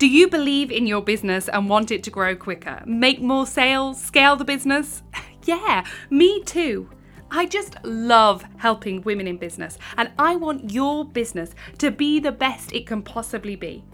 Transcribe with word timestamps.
Do 0.00 0.08
you 0.08 0.28
believe 0.28 0.72
in 0.72 0.86
your 0.86 1.02
business 1.02 1.46
and 1.46 1.68
want 1.68 1.90
it 1.90 2.02
to 2.04 2.10
grow 2.10 2.34
quicker? 2.34 2.82
Make 2.86 3.20
more 3.20 3.46
sales? 3.46 4.02
Scale 4.02 4.34
the 4.34 4.46
business? 4.46 5.02
yeah, 5.44 5.84
me 6.08 6.42
too. 6.42 6.88
I 7.30 7.44
just 7.44 7.76
love 7.84 8.42
helping 8.56 9.02
women 9.02 9.28
in 9.28 9.36
business, 9.36 9.76
and 9.98 10.10
I 10.18 10.36
want 10.36 10.72
your 10.72 11.04
business 11.04 11.54
to 11.80 11.90
be 11.90 12.18
the 12.18 12.32
best 12.32 12.72
it 12.72 12.86
can 12.86 13.02
possibly 13.02 13.56
be. 13.56 13.84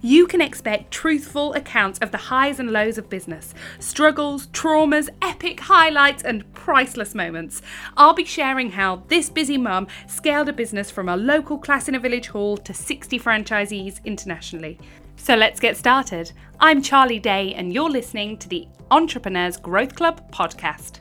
You 0.00 0.26
can 0.26 0.40
expect 0.40 0.90
truthful 0.90 1.52
accounts 1.52 2.00
of 2.00 2.10
the 2.10 2.18
highs 2.18 2.58
and 2.58 2.72
lows 2.72 2.98
of 2.98 3.08
business, 3.08 3.54
struggles, 3.78 4.48
traumas, 4.48 5.08
epic 5.22 5.60
highlights, 5.60 6.24
and 6.24 6.52
priceless 6.54 7.14
moments. 7.14 7.62
I'll 7.96 8.14
be 8.14 8.24
sharing 8.24 8.72
how 8.72 9.04
this 9.06 9.30
busy 9.30 9.58
mum 9.58 9.86
scaled 10.08 10.48
a 10.48 10.52
business 10.52 10.90
from 10.90 11.08
a 11.08 11.16
local 11.16 11.56
class 11.56 11.88
in 11.88 11.94
a 11.94 12.00
village 12.00 12.26
hall 12.26 12.56
to 12.56 12.74
60 12.74 13.20
franchisees 13.20 14.04
internationally. 14.04 14.80
So 15.22 15.36
let's 15.36 15.60
get 15.60 15.76
started. 15.76 16.32
I'm 16.58 16.82
Charlie 16.82 17.20
Day, 17.20 17.54
and 17.54 17.72
you're 17.72 17.88
listening 17.88 18.36
to 18.38 18.48
the 18.48 18.66
Entrepreneurs 18.90 19.56
Growth 19.56 19.94
Club 19.94 20.32
podcast. 20.32 20.98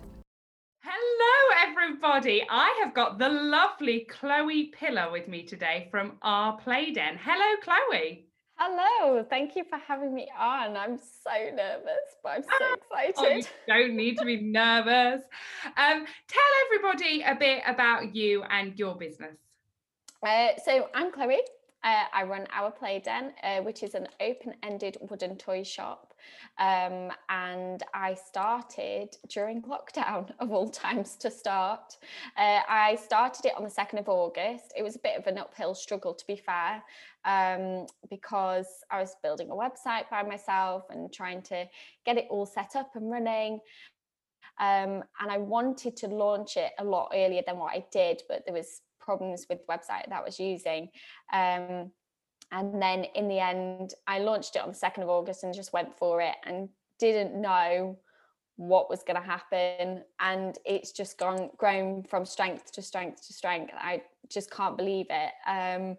Hello, 0.84 1.58
everybody. 1.68 2.44
I 2.48 2.80
have 2.84 2.94
got 2.94 3.18
the 3.18 3.30
lovely 3.30 4.02
Chloe 4.02 4.66
Pillar 4.78 5.12
with 5.12 5.28
me 5.28 5.42
today 5.42 5.88
from 5.90 6.20
Our 6.22 6.56
Play 6.56 6.92
Den. 6.92 7.18
Hello, 7.20 7.56
Chloe. 7.64 8.28
Hello, 8.58 9.26
thank 9.28 9.56
you 9.56 9.64
for 9.64 9.80
having 9.80 10.14
me 10.14 10.28
on. 10.40 10.78
I'm 10.78 11.00
so 11.00 11.56
nervous, 11.56 12.14
but 12.22 12.30
I'm 12.30 12.44
so 12.44 12.50
ah, 12.62 12.76
excited. 13.08 13.48
Oh, 13.50 13.74
you 13.76 13.88
don't 13.88 13.96
need 13.96 14.20
to 14.20 14.26
be 14.26 14.38
nervous. 14.40 15.24
Um, 15.66 16.06
tell 16.28 16.52
everybody 16.68 17.24
a 17.24 17.34
bit 17.34 17.64
about 17.66 18.16
you 18.16 18.44
and 18.44 18.78
your 18.78 18.94
business. 18.94 19.40
Uh, 20.24 20.50
so 20.64 20.90
I'm 20.94 21.12
Chloe. 21.12 21.40
Uh, 21.84 22.04
I 22.14 22.24
run 22.24 22.46
Our 22.54 22.70
Play 22.70 23.02
Den, 23.04 23.34
uh, 23.44 23.62
which 23.62 23.82
is 23.82 23.96
an 23.96 24.08
open 24.20 24.54
ended 24.62 24.98
wooden 25.10 25.36
toy 25.36 25.64
shop. 25.64 26.14
Um, 26.60 27.12
and 27.30 27.82
I 27.94 28.14
started 28.14 29.18
during 29.30 29.64
lockdown, 29.64 30.32
of 30.40 30.52
all 30.52 30.70
times 30.70 31.16
to 31.18 31.32
start. 31.32 31.98
Uh, 32.38 32.60
I 32.70 32.96
started 33.02 33.46
it 33.46 33.54
on 33.58 33.64
the 33.64 33.70
2nd 33.70 34.00
of 34.00 34.10
August. 34.10 34.74
It 34.78 34.84
was 34.84 34.96
a 34.96 35.00
bit 35.00 35.18
of 35.18 35.26
an 35.26 35.40
uphill 35.40 35.74
struggle, 35.74 36.14
to 36.14 36.28
be 36.28 36.36
fair, 36.36 36.84
um, 37.26 37.88
because 38.10 38.68
I 38.92 39.00
was 39.00 39.16
building 39.24 39.50
a 39.50 39.56
website 39.56 40.10
by 40.12 40.22
myself 40.22 40.86
and 40.92 41.12
trying 41.12 41.42
to 41.44 41.66
get 42.06 42.18
it 42.18 42.28
all 42.30 42.46
set 42.46 42.76
up 42.76 42.92
and 42.96 43.12
running. 43.12 43.60
Um, 44.60 45.04
and 45.20 45.32
I 45.32 45.38
wanted 45.38 45.98
to 45.98 46.08
launch 46.08 46.58
it 46.58 46.74
a 46.78 46.84
lot 46.84 47.12
earlier 47.16 47.42
than 47.46 47.58
what 47.58 47.74
I 47.74 47.86
did, 47.92 48.22
but 48.30 48.46
there 48.46 48.54
was 48.54 48.82
problems 49.02 49.46
with 49.50 49.60
the 49.60 49.74
website 49.74 50.10
that 50.10 50.22
I 50.22 50.24
was 50.24 50.40
using. 50.40 50.90
Um, 51.34 51.92
and 52.52 52.82
then 52.82 53.06
in 53.16 53.28
the 53.28 53.40
end, 53.40 53.94
I 54.08 54.20
launched 54.20 54.56
it 54.56 54.62
on 54.62 54.70
the 54.70 54.78
2nd 54.78 55.04
of 55.04 55.10
August 55.10 55.44
and 55.44 55.54
just 55.54 55.74
went 55.74 55.98
for 55.98 56.22
it 56.22 56.36
and 56.46 56.70
didn't 57.00 57.40
know 57.40 57.98
what 58.58 58.90
was 58.90 59.04
going 59.04 59.20
to 59.20 59.26
happen. 59.26 60.04
And 60.20 60.58
it's 60.66 60.92
just 60.92 61.18
gone 61.18 61.50
grown 61.58 62.04
from 62.04 62.26
strength 62.26 62.72
to 62.74 62.82
strength 62.82 63.26
to 63.28 63.34
strength. 63.34 63.74
I 63.78 64.04
just 64.30 64.52
can't 64.52 64.78
believe 64.78 65.08
it. 65.10 65.32
Um, 65.48 65.98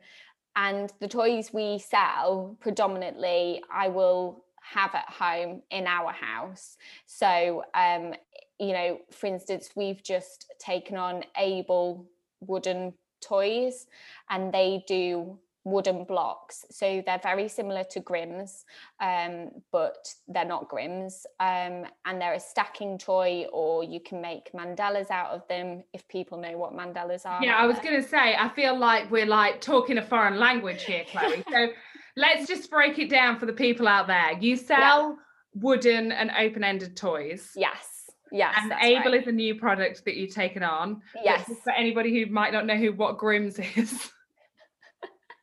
and 0.55 0.93
the 1.01 1.09
toys 1.09 1.51
we 1.53 1.79
sell 1.79 2.57
predominantly, 2.61 3.63
I 3.73 3.89
will 3.89 4.45
have 4.63 4.95
at 4.95 5.09
home 5.09 5.63
in 5.71 5.87
our 5.87 6.13
house. 6.13 6.77
So, 7.07 7.65
um, 7.75 8.15
you 8.61 8.73
know, 8.73 8.99
for 9.11 9.27
instance, 9.27 9.71
we've 9.75 10.03
just 10.03 10.53
taken 10.59 10.97
on 10.97 11.25
Able 11.37 12.07
wooden 12.47 12.93
toys 13.21 13.87
and 14.31 14.53
they 14.53 14.85
do 14.87 15.39
wooden 15.65 16.05
blocks. 16.05 16.65
So 16.71 17.03
they're 17.07 17.21
very 17.23 17.49
similar 17.49 17.85
to 17.85 18.01
Grimm's 18.01 18.65
um, 19.01 19.51
but 19.71 20.09
they're 20.27 20.45
not 20.45 20.69
Grimm's 20.69 21.25
um, 21.39 21.87
and 22.05 22.21
they're 22.21 22.35
a 22.35 22.41
stacking 22.41 22.99
toy 22.99 23.47
or 23.53 23.85
you 23.85 24.01
can 24.01 24.21
make 24.21 24.51
mandalas 24.53 25.11
out 25.11 25.31
of 25.31 25.47
them 25.49 25.85
if 25.93 26.07
people 26.09 26.39
know 26.41 26.57
what 26.59 26.73
mandalas 26.73 27.25
are. 27.27 27.43
Yeah 27.43 27.57
i 27.57 27.67
was 27.67 27.79
going 27.79 28.01
to 28.01 28.07
say 28.07 28.35
i 28.37 28.49
feel 28.49 28.77
like 28.77 29.11
we're 29.11 29.27
like 29.27 29.61
talking 29.61 29.99
a 29.99 30.03
foreign 30.03 30.39
language 30.39 30.83
here 30.85 31.05
chloe. 31.09 31.45
So 31.49 31.69
let's 32.17 32.49
just 32.49 32.71
break 32.71 32.99
it 32.99 33.09
down 33.09 33.39
for 33.39 33.47
the 33.47 33.53
people 33.53 33.87
out 33.87 34.07
there. 34.07 34.37
You 34.39 34.57
sell 34.57 35.11
yeah. 35.11 35.15
wooden 35.55 36.13
and 36.13 36.31
open-ended 36.39 36.97
toys. 36.97 37.53
Yes 37.55 37.92
Yes. 38.33 38.55
And 38.59 38.73
Able 38.81 39.13
right. 39.13 39.21
is 39.21 39.27
a 39.29 39.33
new 39.33 39.55
product 39.55 40.05
that 40.07 40.17
you've 40.17 40.35
taken 40.35 40.63
on. 40.63 41.03
Yes. 41.23 41.51
For 41.63 41.71
anybody 41.73 42.19
who 42.19 42.33
might 42.33 42.53
not 42.53 42.67
know 42.67 42.77
who 42.77 42.93
what 42.93 43.19
Grimm's 43.19 43.59
is. 43.77 44.11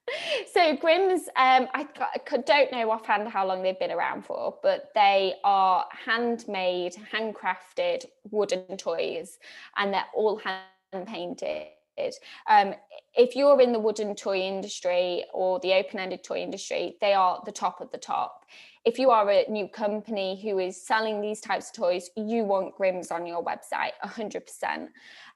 so 0.53 0.75
Grimm's, 0.77 1.27
um, 1.35 1.67
I, 1.73 1.87
I 1.99 2.37
don't 2.37 2.71
know 2.71 2.89
offhand 2.89 3.27
how 3.27 3.45
long 3.45 3.61
they've 3.61 3.79
been 3.79 3.91
around 3.91 4.25
for, 4.25 4.57
but 4.63 4.89
they 4.95 5.35
are 5.43 5.85
handmade, 6.05 6.95
handcrafted 7.13 8.05
wooden 8.31 8.75
toys, 8.77 9.37
and 9.77 9.93
they're 9.93 10.05
all 10.15 10.37
hand 10.37 11.07
painted. 11.07 11.67
Um, 12.49 12.73
if 13.15 13.35
you're 13.35 13.59
in 13.61 13.71
the 13.71 13.79
wooden 13.79 14.15
toy 14.15 14.39
industry 14.39 15.25
or 15.33 15.59
the 15.59 15.73
open-ended 15.73 16.23
toy 16.23 16.39
industry, 16.39 16.97
they 17.01 17.13
are 17.13 17.41
the 17.45 17.51
top 17.51 17.81
of 17.81 17.91
the 17.91 17.97
top 17.97 18.45
if 18.85 18.97
you 18.97 19.11
are 19.11 19.29
a 19.29 19.45
new 19.49 19.67
company 19.67 20.41
who 20.41 20.59
is 20.59 20.81
selling 20.81 21.21
these 21.21 21.41
types 21.41 21.69
of 21.69 21.75
toys, 21.75 22.09
you 22.15 22.43
want 22.43 22.75
Grimm's 22.75 23.11
on 23.11 23.25
your 23.25 23.43
website, 23.43 23.91
hundred 24.01 24.45
percent. 24.45 24.89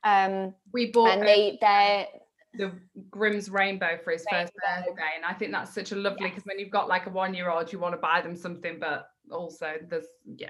Um, 0.03 0.53
we 0.71 0.91
bought 0.91 1.09
and 1.09 1.21
they 1.21 1.57
they're 1.61 2.07
the 2.55 2.71
Grimm's 3.09 3.49
rainbow 3.49 3.97
for 4.03 4.11
his 4.11 4.25
rainbow. 4.31 4.45
first 4.45 4.53
birthday, 4.85 5.11
and 5.15 5.25
I 5.25 5.33
think 5.33 5.51
that's 5.51 5.73
such 5.73 5.91
a 5.91 5.95
lovely 5.95 6.29
because 6.29 6.43
yes. 6.43 6.45
when 6.45 6.59
you've 6.59 6.71
got 6.71 6.87
like 6.87 7.05
a 7.05 7.09
one-year-old, 7.09 7.73
you 7.73 7.79
want 7.79 7.93
to 7.93 7.99
buy 7.99 8.21
them 8.21 8.35
something, 8.35 8.77
but 8.79 9.07
also 9.31 9.73
there's 9.89 10.05
yeah. 10.37 10.49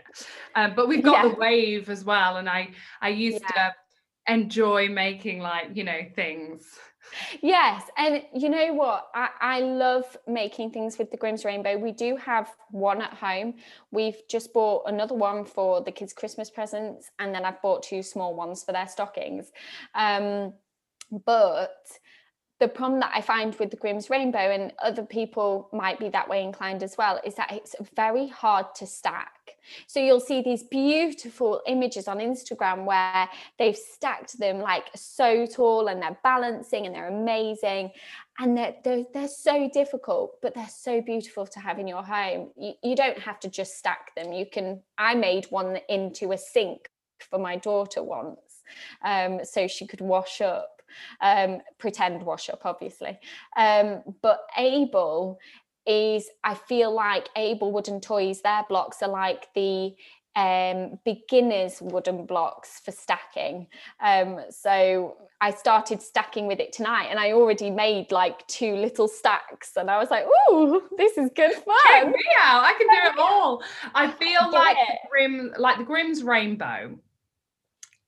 Um, 0.56 0.74
but 0.75 0.88
we've 0.88 1.03
got 1.03 1.24
yeah. 1.24 1.31
the 1.31 1.35
wave 1.35 1.90
as 1.90 2.03
well, 2.03 2.38
and 2.38 2.50
I 2.50 2.69
I 3.01 3.09
used 3.09 3.41
yeah. 3.41 3.69
to 3.69 3.75
enjoy 4.28 4.88
making 4.90 5.40
like 5.40 5.70
you 5.74 5.84
know 5.84 6.02
things 6.16 6.80
Yes, 7.42 7.90
and 7.98 8.24
you 8.34 8.50
know 8.50 8.74
what? 8.74 9.10
I, 9.14 9.30
I 9.40 9.60
love 9.60 10.18
making 10.28 10.72
things 10.72 10.98
with 10.98 11.12
the 11.12 11.18
Grimm's 11.18 11.46
Rainbow. 11.46 11.78
We 11.78 11.92
do 11.92 12.16
have 12.18 12.50
one 12.72 13.02
at 13.02 13.14
home. 13.14 13.56
We've 13.92 14.18
just 14.30 14.54
bought 14.54 14.84
another 14.88 15.16
one 15.16 15.46
for 15.46 15.82
the 15.82 15.92
kids' 15.92 16.14
Christmas 16.14 16.50
presents, 16.50 17.12
and 17.20 17.34
then 17.34 17.46
I've 17.46 17.62
bought 17.62 17.84
two 17.84 18.04
small 18.04 18.36
ones 18.36 18.64
for 18.64 18.72
their 18.72 18.88
stockings. 18.88 19.52
Um, 19.96 20.54
but 21.26 21.76
the 22.60 22.68
problem 22.68 23.02
that 23.02 23.12
I 23.14 23.22
find 23.22 23.54
with 23.56 23.70
the 23.70 23.78
Grimm's 23.78 24.10
Rainbow, 24.10 24.40
and 24.40 24.74
other 24.82 25.04
people 25.04 25.70
might 25.74 26.00
be 26.00 26.10
that 26.10 26.30
way 26.30 26.44
inclined 26.44 26.84
as 26.84 26.98
well, 26.98 27.20
is 27.26 27.36
that 27.36 27.52
it's 27.52 27.76
very 27.96 28.28
hard 28.28 28.74
to 28.76 28.88
stack. 28.88 29.43
So 29.88 30.00
you'll 30.00 30.19
see 30.19 30.41
these 30.41 30.63
beautiful 30.63 31.62
images 31.68 32.07
on 32.07 32.18
Instagram 32.18 32.85
where 32.85 33.29
they've 33.57 33.75
stacked 33.75 34.40
them 34.40 34.59
like 34.59 34.90
so 34.96 35.46
tall 35.46 35.88
and 35.88 36.01
they're 36.01 36.18
balancing 36.24 36.85
and 36.85 36.96
they're 36.96 37.07
amazing. 37.07 37.91
And 38.40 38.57
they're, 38.57 38.75
they're, 38.84 39.06
they're 39.13 39.28
so 39.28 39.69
difficult, 39.72 40.41
but 40.41 40.56
they're 40.56 40.68
so 40.68 41.01
beautiful 41.01 41.46
to 41.47 41.59
have 41.59 41.79
in 41.79 41.88
your 41.88 42.03
home. 42.03 42.50
You, 42.57 42.74
you 42.84 42.96
don't 42.96 43.19
have 43.19 43.40
to 43.41 43.50
just 43.50 43.78
stack 43.78 44.16
them. 44.16 44.34
You 44.34 44.46
can, 44.46 44.81
I 44.97 45.16
made 45.16 45.46
one 45.46 45.78
into 45.88 46.31
a 46.31 46.38
sink 46.38 46.90
for 47.19 47.40
my 47.40 47.57
daughter 47.57 48.01
once 48.01 48.40
um, 49.03 49.41
so 49.44 49.68
she 49.68 49.85
could 49.85 50.01
wash 50.01 50.41
up 50.41 50.74
um, 51.22 51.59
pretend 51.78 52.24
wash 52.24 52.50
up, 52.50 52.66
obviously. 52.66 53.19
Um, 53.57 54.03
but 54.22 54.41
Able 54.57 55.40
is, 55.86 56.30
I 56.44 56.56
feel 56.56 56.94
like 56.94 57.30
Able 57.36 57.72
Wooden 57.72 58.02
Toys, 58.02 58.42
their 58.42 58.64
blocks 58.70 59.02
are 59.02 59.10
like 59.10 59.48
the 59.54 59.96
um, 60.36 61.00
beginners 61.06 61.82
wooden 61.82 62.26
blocks 62.26 62.80
for 62.84 62.92
stacking. 62.92 63.68
Um, 64.00 64.40
so 64.50 65.18
I 65.42 65.52
started 65.52 66.02
stacking 66.02 66.48
with 66.48 66.60
it 66.60 66.74
tonight 66.74 67.08
and 67.10 67.20
I 67.20 67.34
already 67.34 67.70
made 67.70 68.12
like 68.12 68.46
two 68.48 68.76
little 68.76 69.08
stacks 69.08 69.76
and 69.76 69.92
I 69.92 69.98
was 70.00 70.10
like, 70.10 70.25
oh, 70.28 70.81
this 70.98 71.18
is 71.18 71.30
good 71.36 71.54
fun. 71.66 71.75
Check 71.88 72.07
me 72.07 72.24
out. 72.42 72.63
I 72.63 72.74
can 72.78 72.88
do 72.88 73.13
it 73.13 73.19
all. 73.19 73.63
I 73.94 74.12
feel 74.19 74.52
like 74.52 74.78
the 74.78 75.10
Grim, 75.10 75.54
like 75.57 75.78
the 75.78 75.84
Grimm's 75.84 76.24
rainbow 76.24 76.98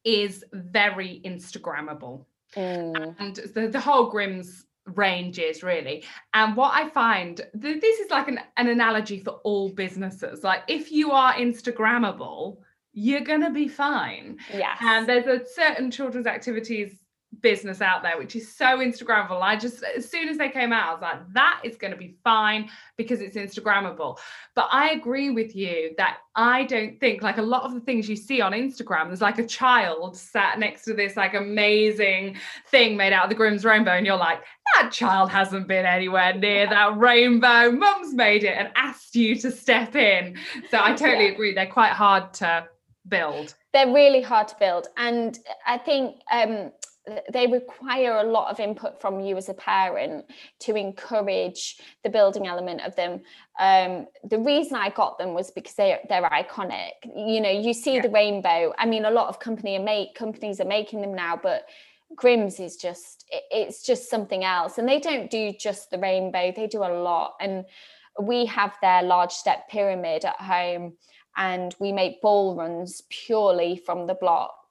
is 0.04 0.44
very 0.54 1.22
Instagrammable. 1.26 2.26
Mm. 2.56 3.16
And 3.20 3.36
the, 3.54 3.68
the 3.68 3.80
whole 3.80 4.10
Grimm's 4.10 4.66
ranges 4.86 5.64
really. 5.64 6.04
And 6.34 6.56
what 6.56 6.74
i 6.74 6.90
find 6.90 7.38
th- 7.62 7.82
this 7.82 8.00
is 8.00 8.12
like 8.12 8.28
an, 8.28 8.40
an 8.58 8.68
analogy 8.68 9.20
for 9.20 9.40
all 9.44 9.70
businesses. 9.70 10.44
Like 10.44 10.64
if 10.68 10.92
you 10.92 11.12
are 11.12 11.34
instagrammable 11.34 12.58
you're 12.98 13.22
gonna 13.22 13.52
be 13.52 13.68
fine. 13.68 14.38
Yeah 14.54 14.76
and 14.80 15.08
there's 15.08 15.28
a 15.28 15.46
certain 15.46 15.92
children's 15.92 16.28
activities 16.28 17.05
business 17.42 17.82
out 17.82 18.04
there, 18.04 18.18
which 18.18 18.36
is 18.36 18.54
so 18.54 18.80
Instagrammable. 18.80 19.42
I 19.42 19.56
just, 19.56 19.84
as 19.84 20.10
soon 20.10 20.30
as 20.30 20.38
they 20.38 20.50
came 20.50 20.74
out, 20.74 20.90
I 20.90 20.92
was 20.94 21.02
like, 21.02 21.34
that 21.34 21.62
is 21.64 21.76
going 21.78 21.92
to 21.92 21.98
be 21.98 22.16
fine 22.24 22.70
because 22.98 23.22
it's 23.22 23.36
Instagrammable. 23.36 24.18
But 24.56 24.68
I 24.72 24.92
agree 24.92 25.30
with 25.30 25.56
you 25.56 25.94
that 25.98 26.18
I 26.36 26.66
don't 26.66 27.00
think, 27.00 27.22
like 27.22 27.38
a 27.38 27.42
lot 27.42 27.64
of 27.64 27.74
the 27.74 27.80
things 27.80 28.10
you 28.10 28.16
see 28.16 28.42
on 28.42 28.52
Instagram, 28.52 29.08
there's 29.08 29.22
like 29.22 29.40
a 29.40 29.48
child 29.48 30.18
sat 30.18 30.60
next 30.60 30.84
to 30.86 30.94
this 30.94 31.16
like 31.16 31.34
amazing 31.34 32.38
thing 32.68 32.96
made 32.98 33.14
out 33.14 33.24
of 33.24 33.30
the 33.30 33.36
Grimm's 33.36 33.66
rainbow, 33.66 33.92
and 33.92 34.06
you're 34.06 34.18
like, 34.18 34.42
that 34.76 34.92
child 34.92 35.30
hasn't 35.30 35.68
been 35.68 35.86
anywhere 35.86 36.34
near 36.34 36.68
that 36.68 36.98
rainbow. 36.98 37.72
Mum's 37.72 38.14
made 38.14 38.44
it 38.44 38.58
and 38.58 38.70
asked 38.76 39.16
you 39.16 39.36
to 39.36 39.52
step 39.52 39.96
in. 39.96 40.38
So 40.70 40.80
I 40.82 40.94
totally 40.94 41.26
yeah. 41.26 41.32
agree. 41.32 41.54
They're 41.54 41.68
quite 41.68 41.94
hard 41.94 42.34
to 42.36 42.68
build. 43.08 43.54
They're 43.74 43.94
really 43.94 44.22
hard 44.22 44.48
to 44.48 44.56
build. 44.60 44.88
And 44.98 45.38
I 45.68 45.78
think 45.78 46.22
um, 46.32 46.72
they 47.32 47.48
require 47.48 48.18
a 48.18 48.24
lot 48.24 48.50
of 48.50 48.60
input 48.60 49.00
from 49.00 49.20
you 49.20 49.38
as 49.38 49.50
a 49.50 49.54
parent 49.54 50.26
to 50.60 50.76
encourage 50.76 51.78
the 52.04 52.10
building 52.10 52.48
element 52.48 52.82
of 52.82 52.96
them. 52.96 53.22
Um, 53.60 54.08
the 54.24 54.40
reason 54.40 54.76
I 54.76 54.90
got 54.90 55.18
them 55.18 55.34
was 55.34 55.52
because 55.52 55.76
they 55.76 56.00
they're 56.10 56.30
iconic. 56.30 56.92
You 57.16 57.42
know, 57.42 57.52
you 57.52 57.74
see 57.74 57.96
yeah. 57.96 58.02
the 58.02 58.10
rainbow. 58.10 58.74
I 58.78 58.86
mean, 58.86 59.06
a 59.06 59.12
lot 59.12 59.28
of 59.28 59.40
company 59.40 59.78
are 59.78 59.84
make 59.84 60.16
companies 60.16 60.60
are 60.60 60.66
making 60.66 61.02
them 61.02 61.14
now, 61.14 61.40
but 61.42 61.68
Grimm's 62.16 62.60
is 62.60 62.76
just 62.76 63.26
it, 63.30 63.44
it's 63.52 63.84
just 63.84 64.10
something 64.10 64.44
else. 64.44 64.78
And 64.78 64.88
they 64.88 65.00
don't 65.00 65.30
do 65.30 65.54
just 65.60 65.92
the 65.92 66.00
rainbow; 66.00 66.52
they 66.56 66.68
do 66.68 66.84
a 66.84 66.94
lot. 67.02 67.36
And 67.40 67.66
we 68.20 68.46
have 68.48 68.74
their 68.82 69.04
large 69.04 69.32
step 69.32 69.70
pyramid 69.70 70.26
at 70.26 70.42
home, 70.42 70.94
and 71.38 71.76
we 71.80 71.92
make 71.92 72.22
ball 72.22 72.56
runs 72.56 73.04
purely 73.10 73.76
from 73.86 74.08
the 74.08 74.16
block 74.16 74.65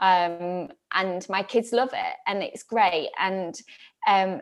um, 0.00 0.68
and 0.94 1.28
my 1.28 1.42
kids 1.42 1.72
love 1.72 1.90
it 1.92 2.14
and 2.26 2.42
it's 2.42 2.62
great 2.62 3.08
and 3.18 3.60
um, 4.06 4.40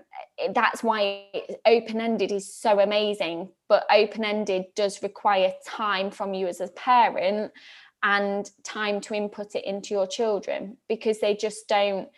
that's 0.55 0.83
why 0.83 1.27
open-ended 1.67 2.31
is 2.31 2.55
so 2.55 2.81
amazing 2.81 3.49
but 3.69 3.87
open-ended 3.91 4.65
does 4.75 5.03
require 5.03 5.53
time 5.67 6.11
from 6.11 6.35
you 6.35 6.47
as 6.47 6.61
a 6.61 6.69
parent 6.69 7.51
and 8.03 8.51
time 8.63 9.01
to 9.01 9.15
input 9.15 9.55
it 9.55 9.65
into 9.65 9.95
your 9.95 10.07
children 10.07 10.77
because 10.89 11.21
they 11.21 11.35
just 11.35 11.67
don't 11.69 12.09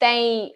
they 0.00 0.52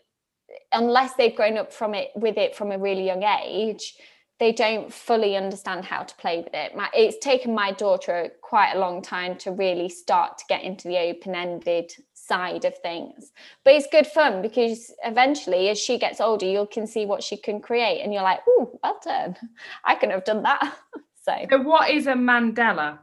unless 0.73 1.15
they've 1.15 1.37
grown 1.37 1.59
up 1.59 1.73
from 1.73 1.95
it 1.95 2.11
with 2.15 2.39
it 2.39 2.57
from 2.57 2.73
a 2.73 2.79
really 2.79 3.07
young 3.07 3.23
age 3.23 3.95
they 4.43 4.51
don't 4.51 4.93
fully 4.93 5.37
understand 5.37 5.85
how 5.85 6.03
to 6.03 6.17
play 6.17 6.39
with 6.39 6.53
it. 6.53 6.75
My, 6.75 6.89
it's 6.93 7.17
taken 7.25 7.55
my 7.55 7.71
daughter 7.71 8.29
quite 8.43 8.73
a 8.73 8.79
long 8.81 9.01
time 9.01 9.37
to 9.39 9.53
really 9.53 9.89
start 9.89 10.37
to 10.39 10.45
get 10.49 10.65
into 10.65 10.89
the 10.89 10.99
open-ended 10.99 11.93
side 12.27 12.65
of 12.65 12.77
things. 12.79 13.33
But 13.65 13.75
it's 13.75 13.87
good 13.91 14.07
fun 14.07 14.43
because 14.43 14.93
eventually, 15.05 15.69
as 15.69 15.79
she 15.79 15.99
gets 15.99 16.21
older, 16.21 16.47
you 16.47 16.69
can 16.71 16.87
see 16.87 17.07
what 17.07 17.23
she 17.23 17.37
can 17.37 17.61
create, 17.61 18.03
and 18.03 18.13
you're 18.13 18.23
like, 18.23 18.41
"Oh, 18.49 18.79
well 18.83 18.99
done! 19.05 19.37
I 19.85 19.95
can 19.95 20.11
have 20.11 20.25
done 20.25 20.43
that." 20.43 20.77
so, 21.25 21.35
so 21.51 21.59
what 21.63 21.91
is 21.91 22.07
a 22.07 22.15
Mandela? 22.15 22.99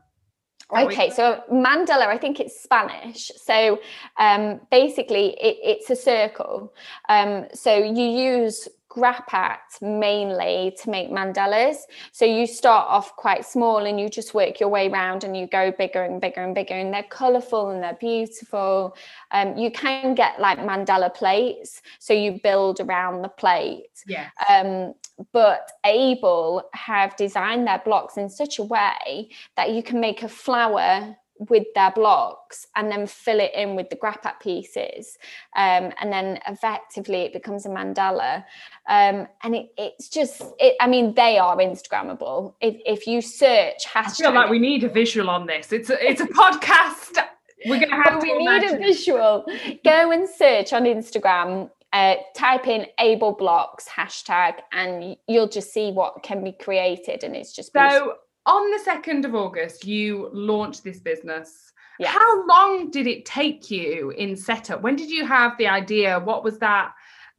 Okay, 0.72 1.10
so 1.10 1.44
mandala, 1.52 2.06
I 2.06 2.18
think 2.18 2.40
it's 2.40 2.62
Spanish. 2.62 3.32
So 3.38 3.80
um, 4.20 4.62
basically, 4.70 5.30
it, 5.42 5.58
it's 5.64 5.90
a 5.90 5.96
circle. 5.96 6.74
Um, 7.08 7.48
so 7.54 7.76
you 7.76 8.04
use 8.04 8.68
Grapat 8.90 9.82
mainly 9.82 10.76
to 10.82 10.90
make 10.90 11.10
mandalas. 11.10 11.78
So 12.12 12.26
you 12.26 12.48
start 12.48 12.88
off 12.90 13.16
quite 13.16 13.46
small 13.46 13.86
and 13.86 14.00
you 14.00 14.10
just 14.10 14.34
work 14.34 14.60
your 14.60 14.70
way 14.70 14.90
around 14.90 15.24
and 15.24 15.38
you 15.38 15.48
go 15.48 15.72
bigger 15.72 16.04
and 16.04 16.20
bigger 16.20 16.42
and 16.42 16.56
bigger. 16.56 16.74
And 16.74 16.94
they're 16.94 17.04
colorful 17.04 17.70
and 17.70 17.84
they're 17.84 17.98
beautiful. 18.00 18.96
Um, 19.32 19.58
you 19.58 19.72
can 19.72 20.16
get 20.16 20.40
like 20.40 20.60
mandala 20.60 21.14
plates. 21.14 21.82
So 22.00 22.14
you 22.14 22.40
build 22.42 22.80
around 22.80 23.22
the 23.22 23.30
plate. 23.30 24.04
Yeah. 24.08 24.30
Um, 24.50 24.96
but 25.32 25.72
Able 25.86 26.64
have 26.74 27.16
designed 27.16 27.68
their 27.68 27.82
blocks 27.86 28.18
in 28.18 28.30
such 28.30 28.58
a 28.60 28.64
way 28.64 29.30
that 29.56 29.72
you 29.72 29.84
can 29.84 30.00
make 30.00 30.24
a 30.24 30.30
flower 30.30 31.16
with 31.40 31.66
their 31.74 31.92
blocks 31.92 32.68
and 32.76 32.92
then 32.92 33.08
fill 33.08 33.40
it 33.40 33.52
in 33.56 33.76
with 33.76 33.90
the 33.90 33.96
Grapat 33.96 34.40
pieces. 34.42 35.18
Um, 35.56 35.92
and 36.00 36.12
then 36.12 36.40
effectively 36.48 37.22
it 37.22 37.34
becomes 37.34 37.66
a 37.66 37.70
mandala. 37.70 38.44
Um, 38.88 39.28
and 39.44 39.56
it, 39.56 39.70
it's 39.78 40.10
just 40.10 40.42
it, 40.60 40.76
i 40.80 40.88
mean 40.88 41.14
they 41.16 41.38
are 41.38 41.56
instagrammable. 41.58 42.54
If, 42.62 42.76
if 42.86 43.08
you 43.08 43.22
search 43.22 43.86
hashtag 43.88 44.26
I 44.26 44.32
feel 44.32 44.34
like 44.34 44.50
we 44.50 44.60
need 44.60 44.84
a 44.84 44.90
visual 44.90 45.30
on 45.30 45.46
this. 45.46 45.72
It's 45.72 45.90
a, 45.90 46.08
it's 46.08 46.22
a 46.22 46.28
podcast. 46.28 47.24
We're 47.66 47.80
gonna 47.80 47.96
have 47.96 48.14
but 48.14 48.24
we 48.24 48.38
need 48.38 48.64
a 48.64 48.78
visual. 48.78 49.46
Go 49.84 50.12
and 50.12 50.28
search 50.30 50.74
on 50.74 50.84
instagram 50.84 51.70
uh, 51.92 52.16
type 52.36 52.68
in 52.68 52.86
able 53.00 53.34
blocks 53.34 53.88
hashtag 53.88 54.60
and 54.72 55.18
you'll 55.28 55.48
just 55.48 55.74
see 55.74 55.92
what 55.92 56.22
can 56.22 56.44
be 56.44 56.52
created 56.52 57.24
and 57.24 57.36
it's 57.36 57.52
just 57.52 57.74
so 57.74 57.80
beautiful 57.80 58.14
on 58.50 58.72
the 58.72 58.92
2nd 58.92 59.26
of 59.26 59.36
August, 59.36 59.86
you 59.86 60.30
launched 60.34 60.84
this 60.84 61.00
business. 61.00 61.72
Yes. 62.00 62.12
How 62.14 62.48
long 62.48 62.90
did 62.90 63.06
it 63.06 63.26
take 63.26 63.70
you 63.70 64.10
in 64.12 64.36
setup? 64.36 64.82
When 64.82 64.96
did 64.96 65.10
you 65.12 65.26
have 65.26 65.56
the 65.58 65.68
idea? 65.68 66.20
What 66.20 66.44
was 66.44 66.58
that? 66.60 66.94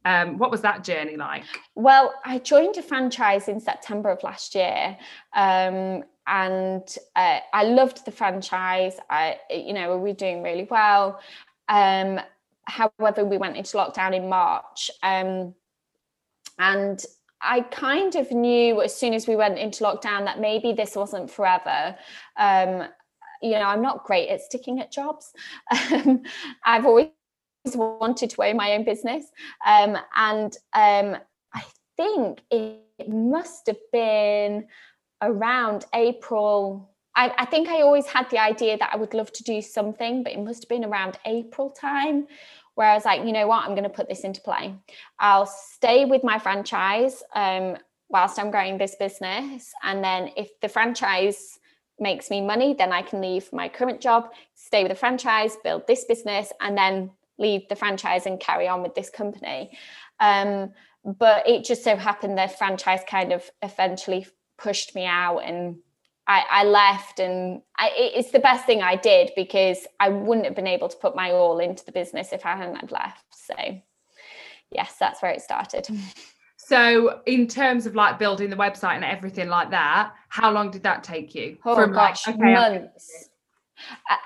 Um, 0.05 0.37
what 0.37 0.49
was 0.49 0.61
that 0.61 0.83
journey 0.83 1.17
like? 1.17 1.43
Well, 1.75 2.13
I 2.25 2.39
joined 2.39 2.77
a 2.77 2.81
franchise 2.81 3.47
in 3.47 3.59
September 3.59 4.09
of 4.09 4.23
last 4.23 4.55
year, 4.55 4.97
um, 5.35 6.03
and 6.25 6.97
uh, 7.15 7.39
I 7.53 7.63
loved 7.63 8.05
the 8.05 8.11
franchise. 8.11 8.97
I, 9.09 9.37
you 9.51 9.73
know, 9.73 9.97
we 9.97 10.11
were 10.11 10.15
doing 10.15 10.41
really 10.41 10.67
well. 10.71 11.19
Um, 11.69 12.19
however, 12.63 13.25
we 13.25 13.37
went 13.37 13.57
into 13.57 13.77
lockdown 13.77 14.15
in 14.15 14.27
March, 14.27 14.89
um, 15.03 15.53
and 16.57 17.03
I 17.43 17.61
kind 17.61 18.15
of 18.15 18.31
knew 18.31 18.81
as 18.81 18.95
soon 18.95 19.13
as 19.13 19.27
we 19.27 19.35
went 19.35 19.57
into 19.57 19.83
lockdown 19.83 20.25
that 20.25 20.39
maybe 20.39 20.73
this 20.73 20.95
wasn't 20.95 21.29
forever. 21.29 21.95
Um, 22.37 22.87
you 23.41 23.51
know, 23.51 23.63
I'm 23.63 23.81
not 23.81 24.03
great 24.03 24.29
at 24.29 24.41
sticking 24.41 24.79
at 24.79 24.91
jobs. 24.91 25.33
Um, 25.91 26.23
I've 26.65 26.85
always 26.85 27.09
wanted 27.75 28.29
to 28.31 28.43
own 28.43 28.57
my 28.57 28.73
own 28.73 28.83
business. 28.83 29.25
Um, 29.65 29.97
and 30.15 30.55
um, 30.73 31.17
I 31.53 31.63
think 31.97 32.41
it 32.49 33.09
must 33.09 33.67
have 33.67 33.79
been 33.91 34.67
around 35.21 35.85
April. 35.93 36.89
I, 37.15 37.33
I 37.37 37.45
think 37.45 37.69
I 37.69 37.81
always 37.81 38.07
had 38.07 38.29
the 38.29 38.39
idea 38.39 38.77
that 38.77 38.91
I 38.93 38.97
would 38.97 39.13
love 39.13 39.31
to 39.33 39.43
do 39.43 39.61
something, 39.61 40.23
but 40.23 40.33
it 40.33 40.39
must 40.39 40.63
have 40.63 40.69
been 40.69 40.85
around 40.85 41.17
April 41.25 41.69
time 41.69 42.27
where 42.75 42.89
I 42.89 42.93
was 42.93 43.05
like, 43.05 43.25
you 43.25 43.31
know 43.31 43.47
what, 43.47 43.63
I'm 43.65 43.71
going 43.71 43.83
to 43.83 43.89
put 43.89 44.07
this 44.07 44.21
into 44.21 44.41
play. 44.41 44.75
I'll 45.19 45.45
stay 45.45 46.05
with 46.05 46.23
my 46.23 46.39
franchise 46.39 47.21
um, 47.35 47.77
whilst 48.09 48.39
I'm 48.39 48.51
growing 48.51 48.77
this 48.77 48.95
business. 48.95 49.71
And 49.83 50.03
then 50.03 50.31
if 50.37 50.49
the 50.61 50.69
franchise 50.69 51.59
makes 51.99 52.29
me 52.29 52.41
money, 52.41 52.73
then 52.73 52.91
I 52.91 53.01
can 53.01 53.21
leave 53.21 53.51
my 53.53 53.69
current 53.69 54.01
job, 54.01 54.31
stay 54.55 54.83
with 54.83 54.91
the 54.91 54.97
franchise, 54.97 55.57
build 55.63 55.85
this 55.87 56.05
business, 56.05 56.51
and 56.59 56.77
then 56.77 57.11
leave 57.37 57.67
the 57.69 57.75
franchise 57.75 58.25
and 58.25 58.39
carry 58.39 58.67
on 58.67 58.81
with 58.81 58.95
this 58.95 59.09
company. 59.09 59.77
Um, 60.19 60.73
but 61.03 61.47
it 61.47 61.63
just 61.63 61.83
so 61.83 61.95
happened 61.95 62.37
that 62.37 62.57
franchise 62.57 63.01
kind 63.07 63.31
of 63.31 63.49
eventually 63.61 64.27
pushed 64.57 64.93
me 64.95 65.05
out 65.05 65.39
and 65.39 65.77
I, 66.31 66.45
I 66.49 66.63
left 66.63 67.19
and 67.19 67.61
I, 67.77 67.91
it's 67.95 68.31
the 68.31 68.39
best 68.39 68.65
thing 68.65 68.81
I 68.81 68.95
did 68.95 69.31
because 69.35 69.85
I 69.99 70.07
wouldn't 70.07 70.45
have 70.45 70.55
been 70.55 70.65
able 70.65 70.87
to 70.87 70.95
put 70.95 71.13
my 71.13 71.31
all 71.31 71.59
into 71.59 71.83
the 71.83 71.91
business 71.91 72.31
if 72.31 72.45
I 72.45 72.55
hadn't 72.55 72.89
left. 72.89 73.25
So 73.31 73.53
yes, 74.71 74.95
that's 74.97 75.21
where 75.21 75.31
it 75.31 75.41
started. 75.41 75.87
So 76.63 77.21
in 77.25 77.47
terms 77.47 77.87
of 77.87 77.95
like 77.95 78.19
building 78.19 78.51
the 78.51 78.55
website 78.55 78.95
and 78.95 79.03
everything 79.03 79.49
like 79.49 79.71
that, 79.71 80.13
how 80.29 80.51
long 80.51 80.69
did 80.69 80.83
that 80.83 81.03
take 81.03 81.33
you? 81.33 81.57
Oh 81.65 81.73
From 81.73 81.91
gosh, 81.91 82.27
like, 82.27 82.35
okay, 82.35 82.53
months. 82.53 83.29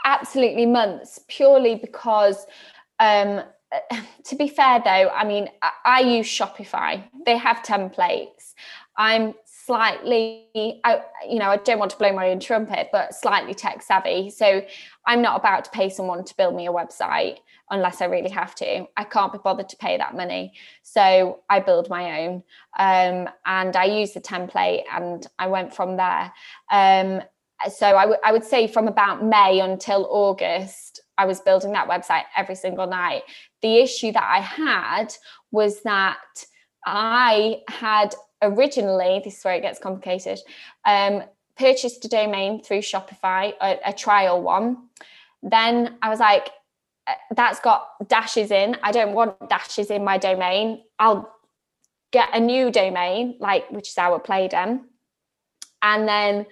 Absolutely 0.04 0.66
months, 0.66 1.22
purely 1.30 1.76
because 1.76 2.46
um 3.00 3.42
to 4.26 4.36
be 4.36 4.48
fair 4.48 4.82
though, 4.84 5.10
I 5.10 5.26
mean, 5.26 5.50
I, 5.62 5.72
I 5.86 6.00
use 6.02 6.28
Shopify. 6.28 7.04
They 7.26 7.38
have 7.38 7.58
templates. 7.58 8.54
I'm 8.98 9.34
slightly 9.66 10.46
I, 10.84 11.02
you 11.28 11.40
know 11.40 11.50
i 11.50 11.58
don't 11.58 11.80
want 11.80 11.90
to 11.92 11.98
blow 11.98 12.14
my 12.14 12.30
own 12.30 12.40
trumpet 12.40 12.90
but 12.92 13.16
slightly 13.16 13.56
tech 13.56 13.82
savvy 13.82 14.30
so 14.30 14.62
i'm 15.08 15.24
not 15.24 15.40
about 15.40 15.66
to 15.66 15.72
pay 15.72 15.90
someone 15.90 16.24
to 16.24 16.38
build 16.38 16.56
me 16.56 16.68
a 16.68 16.72
website 16.72 17.38
unless 17.72 18.00
i 18.00 18.06
really 18.06 18.30
have 18.30 18.54
to 18.56 18.86
i 18.96 19.04
can't 19.04 19.34
be 19.34 19.40
bothered 19.44 19.68
to 19.70 19.78
pay 19.78 19.98
that 19.98 20.16
money 20.16 20.54
so 20.84 21.40
i 21.50 21.60
build 21.60 21.90
my 21.90 22.22
own 22.22 22.44
um, 22.78 23.28
and 23.46 23.76
i 23.76 23.86
use 23.86 24.12
the 24.12 24.22
template 24.22 24.84
and 24.94 25.26
i 25.40 25.48
went 25.48 25.74
from 25.74 25.98
there 25.98 26.32
um, 26.72 27.22
so 27.72 27.96
I, 27.96 28.02
w- 28.02 28.20
I 28.24 28.32
would 28.32 28.44
say 28.44 28.68
from 28.68 28.88
about 28.88 29.24
may 29.24 29.60
until 29.60 30.08
august 30.12 31.02
i 31.18 31.26
was 31.26 31.40
building 31.40 31.72
that 31.72 31.88
website 31.88 32.24
every 32.36 32.56
single 32.56 32.88
night 32.88 33.24
the 33.62 33.78
issue 33.78 34.12
that 34.12 34.24
i 34.24 34.40
had 34.40 35.14
was 35.52 35.82
that 35.84 36.18
I 36.86 37.62
had 37.68 38.14
originally, 38.42 39.22
this 39.24 39.40
is 39.40 39.44
where 39.44 39.56
it 39.56 39.62
gets 39.62 39.80
complicated, 39.80 40.40
um, 40.86 41.24
purchased 41.58 42.06
a 42.06 42.08
domain 42.08 42.62
through 42.62 42.80
Shopify, 42.80 43.54
a, 43.60 43.80
a 43.88 43.94
trial 43.94 44.42
one. 44.42 44.90
Then 45.42 45.98
I 46.02 46.10
was 46.10 46.20
like, 46.20 46.50
uh, 47.08 47.14
that's 47.36 47.60
got 47.60 47.88
dashes 48.08 48.52
in. 48.52 48.78
I 48.84 48.92
don't 48.92 49.14
want 49.14 49.50
dashes 49.50 49.90
in 49.90 50.04
my 50.04 50.18
domain. 50.18 50.84
I'll 51.00 51.34
get 52.12 52.30
a 52.34 52.40
new 52.40 52.72
domain, 52.72 53.38
like 53.40 53.70
which 53.72 53.90
is 53.90 53.98
our 53.98 54.20
Playden, 54.20 54.82
and 55.82 56.08
then 56.08 56.46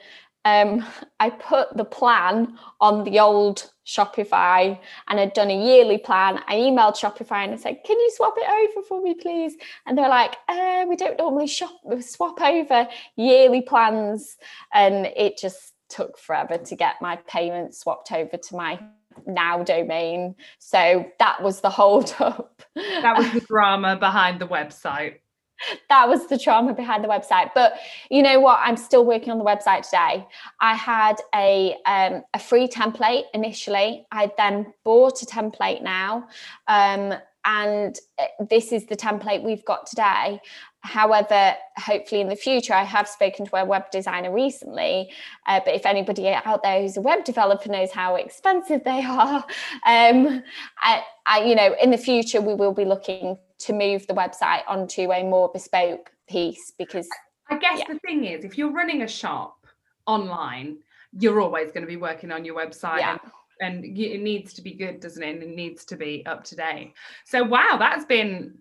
um, 0.46 0.86
I 1.20 1.30
put 1.30 1.76
the 1.76 1.86
plan 1.86 2.58
on 2.82 3.04
the 3.04 3.20
old 3.20 3.72
Shopify 3.86 4.78
and 5.08 5.20
I'd 5.20 5.34
done 5.34 5.50
a 5.50 5.66
yearly 5.66 5.98
plan. 5.98 6.40
I 6.48 6.56
emailed 6.56 6.98
Shopify 6.98 7.44
and 7.44 7.54
I 7.54 7.58
said, 7.58 7.84
"Can 7.86 8.00
you 8.00 8.12
swap 8.12 8.36
it 8.38 8.48
over 8.50 8.86
for 8.88 9.02
me, 9.02 9.14
please?" 9.14 9.56
And 9.86 9.98
they're 9.98 10.10
like, 10.10 10.38
uh, 10.48 10.86
"We 10.88 10.96
don't 10.96 11.18
normally 11.18 11.48
shop 11.48 11.72
swap 12.02 12.42
over 12.42 12.88
yearly 13.16 13.62
plans," 13.62 14.38
and 14.74 15.06
it 15.06 15.38
just 15.38 15.74
took 15.90 16.18
forever 16.18 16.58
to 16.58 16.76
get 16.76 17.02
my 17.02 17.18
payment 17.28 17.76
swapped 17.76 18.12
over 18.12 18.38
to 18.38 18.56
my 18.56 18.80
now 19.28 19.64
domain. 19.64 20.36
So 20.60 21.06
that 21.20 21.42
was 21.42 21.62
the 21.62 21.70
hold 21.70 22.16
up. 22.20 22.64
That 22.76 23.18
was 23.18 23.32
the 23.32 23.42
drama 23.42 23.98
behind 23.98 24.40
the 24.40 24.48
website 24.48 25.20
that 25.90 26.08
was 26.08 26.28
the 26.28 26.38
trauma 26.38 26.74
behind 26.74 27.04
the 27.04 27.08
website. 27.08 27.52
But 27.54 27.74
you 28.10 28.22
know 28.22 28.40
what? 28.40 28.60
I'm 28.62 28.78
still 28.78 29.06
working 29.06 29.32
on 29.32 29.38
the 29.38 29.46
website 29.46 29.84
today. 29.84 30.28
I 30.60 30.76
had 30.76 31.16
a 31.34 31.76
um, 31.86 32.24
a 32.34 32.40
free 32.40 32.68
template 32.68 33.24
initially. 33.34 34.06
I 34.12 34.32
then 34.38 34.74
bought 34.84 35.22
a 35.22 35.26
template 35.26 35.82
now 35.82 36.28
um, 36.68 37.14
and 37.46 38.00
eh, 38.18 38.28
this 38.50 38.72
is 38.72 38.86
the 38.86 38.96
template 38.96 39.44
we've 39.44 39.66
got 39.66 39.86
today. 39.86 40.40
However 40.82 41.56
hopefully 41.78 42.22
in 42.22 42.30
the 42.30 42.36
future 42.36 42.74
i 42.74 42.84
have 42.84 43.08
spoken 43.08 43.46
to 43.46 43.56
a 43.56 43.66
web 43.66 43.90
designer 43.92 44.32
recently 44.32 45.12
uh, 45.48 45.60
but 45.66 45.74
if 45.74 45.86
anybody 45.86 46.30
out 46.30 46.62
there 46.62 46.82
who's 46.82 46.98
a 46.98 47.02
web 47.02 47.24
developer 47.24 47.70
knows 47.70 47.92
how 47.92 48.16
expensive 48.16 48.84
they 48.84 49.04
are 49.08 49.46
um, 49.86 50.44
I, 50.82 51.04
I, 51.26 51.44
you 51.46 51.56
know 51.56 51.76
in 51.82 51.92
the 51.92 51.98
future 51.98 52.42
we 52.42 52.54
will 52.54 52.74
be 52.74 52.86
looking 52.86 53.38
to 53.66 53.74
move 53.74 54.06
the 54.08 54.14
website 54.14 54.62
onto 54.68 55.12
a 55.12 55.24
more 55.24 55.50
bespoke 55.54 56.12
piece 56.28 56.72
because 56.78 57.08
I 57.50 57.58
guess 57.58 57.80
yeah. 57.80 57.94
the 57.94 58.00
thing 58.00 58.26
is 58.26 58.46
if 58.46 58.58
you're 58.58 58.72
running 58.72 59.02
a 59.02 59.08
shop 59.08 59.58
online, 60.06 60.78
you're 61.12 61.42
always 61.42 61.72
going 61.72 61.82
to 61.82 61.88
be 61.88 61.98
working 61.98 62.32
on 62.32 62.46
your 62.46 62.56
website 62.56 63.00
yeah. 63.00 63.18
and, 63.60 63.86
and 63.86 63.98
it 63.98 64.22
needs 64.22 64.54
to 64.54 64.62
be 64.62 64.74
good, 64.74 65.00
doesn't 65.00 65.22
it? 65.22 65.36
And 65.36 65.44
it 65.44 65.56
needs 65.56 65.86
to 65.86 65.96
be 65.96 66.26
up 66.26 66.44
to 66.46 66.56
date. 66.56 66.94
So 67.26 67.44
wow, 67.44 67.78
that's 67.80 68.06
been 68.06 68.58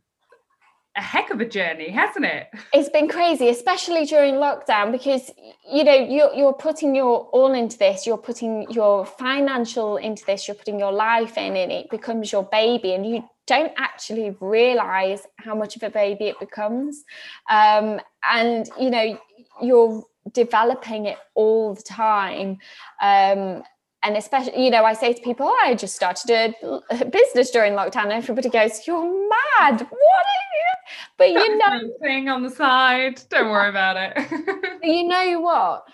a 0.97 1.00
heck 1.00 1.30
of 1.30 1.40
a 1.40 1.47
journey, 1.47 1.90
hasn't 1.90 2.25
it? 2.25 2.49
It's 2.75 2.90
been 2.90 3.09
crazy, 3.09 3.49
especially 3.49 4.04
during 4.04 4.35
lockdown, 4.35 4.92
because 4.92 5.30
you 5.71 5.85
know 5.85 5.94
you're 5.94 6.35
you're 6.35 6.52
putting 6.52 6.94
your 6.94 7.26
all 7.32 7.54
into 7.54 7.78
this. 7.78 8.06
You're 8.06 8.18
putting 8.18 8.71
your 8.71 9.06
financial 9.06 9.97
into 9.97 10.25
this. 10.26 10.47
You're 10.47 10.54
putting 10.54 10.78
your 10.78 10.92
life 10.92 11.38
in, 11.38 11.56
and 11.56 11.73
it 11.73 11.88
becomes 11.90 12.30
your 12.30 12.44
baby, 12.44 12.92
and 12.92 13.06
you 13.06 13.25
don't 13.46 13.72
actually 13.76 14.37
realize 14.40 15.26
how 15.38 15.54
much 15.54 15.76
of 15.76 15.82
a 15.82 15.90
baby 15.90 16.26
it 16.26 16.38
becomes. 16.38 17.04
Um, 17.50 18.00
and 18.22 18.68
you 18.78 18.90
know 18.90 19.18
you're 19.61 20.04
developing 20.32 21.06
it 21.06 21.18
all 21.34 21.75
the 21.75 21.82
time. 21.82 22.58
Um, 23.00 23.62
and 24.04 24.16
especially, 24.16 24.64
you 24.64 24.70
know, 24.70 24.84
I 24.84 24.94
say 24.94 25.12
to 25.12 25.22
people, 25.22 25.46
oh, 25.46 25.58
I 25.62 25.75
just 25.75 25.94
started 25.94 26.54
a 26.90 27.04
business 27.04 27.50
during 27.50 27.75
lockdown. 27.75 28.04
And 28.04 28.12
everybody 28.12 28.49
goes, 28.49 28.87
You're 28.87 29.04
mad. 29.04 29.80
What 29.80 29.80
are 29.80 30.42
you? 30.52 30.72
But 31.16 31.30
you 31.30 31.58
know, 31.58 31.92
thing 32.00 32.28
on 32.28 32.42
the 32.42 32.50
side. 32.50 33.22
Don't 33.28 33.50
worry 33.50 33.68
about 33.68 33.96
it. 33.96 34.80
you 34.82 35.04
know 35.06 35.40
what? 35.40 35.84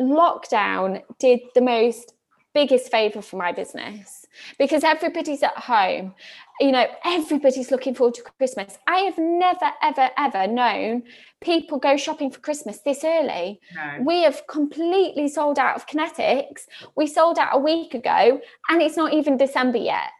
Lockdown 0.00 1.02
did 1.18 1.40
the 1.54 1.60
most 1.60 2.14
biggest 2.54 2.90
favor 2.90 3.22
for 3.22 3.36
my 3.36 3.52
business 3.52 4.26
because 4.58 4.82
everybody's 4.82 5.42
at 5.42 5.56
home 5.56 6.14
you 6.60 6.72
know 6.72 6.86
everybody's 7.04 7.70
looking 7.70 7.94
forward 7.94 8.14
to 8.14 8.22
christmas. 8.22 8.78
I 8.86 8.98
have 9.00 9.18
never 9.18 9.70
ever 9.82 10.10
ever 10.16 10.46
known 10.46 11.04
people 11.40 11.78
go 11.78 11.96
shopping 11.96 12.30
for 12.30 12.40
christmas 12.40 12.80
this 12.80 13.02
early. 13.02 13.60
No. 13.74 14.02
we 14.04 14.22
have 14.22 14.46
completely 14.46 15.28
sold 15.28 15.58
out 15.58 15.76
of 15.76 15.86
Connetix. 15.86 16.66
We 16.96 17.06
sold 17.06 17.38
out 17.38 17.50
a 17.52 17.58
week 17.58 17.94
ago 17.94 18.40
and 18.68 18.82
it's 18.82 18.96
not 18.96 19.12
even 19.14 19.36
december 19.36 19.78
yet 19.78 20.10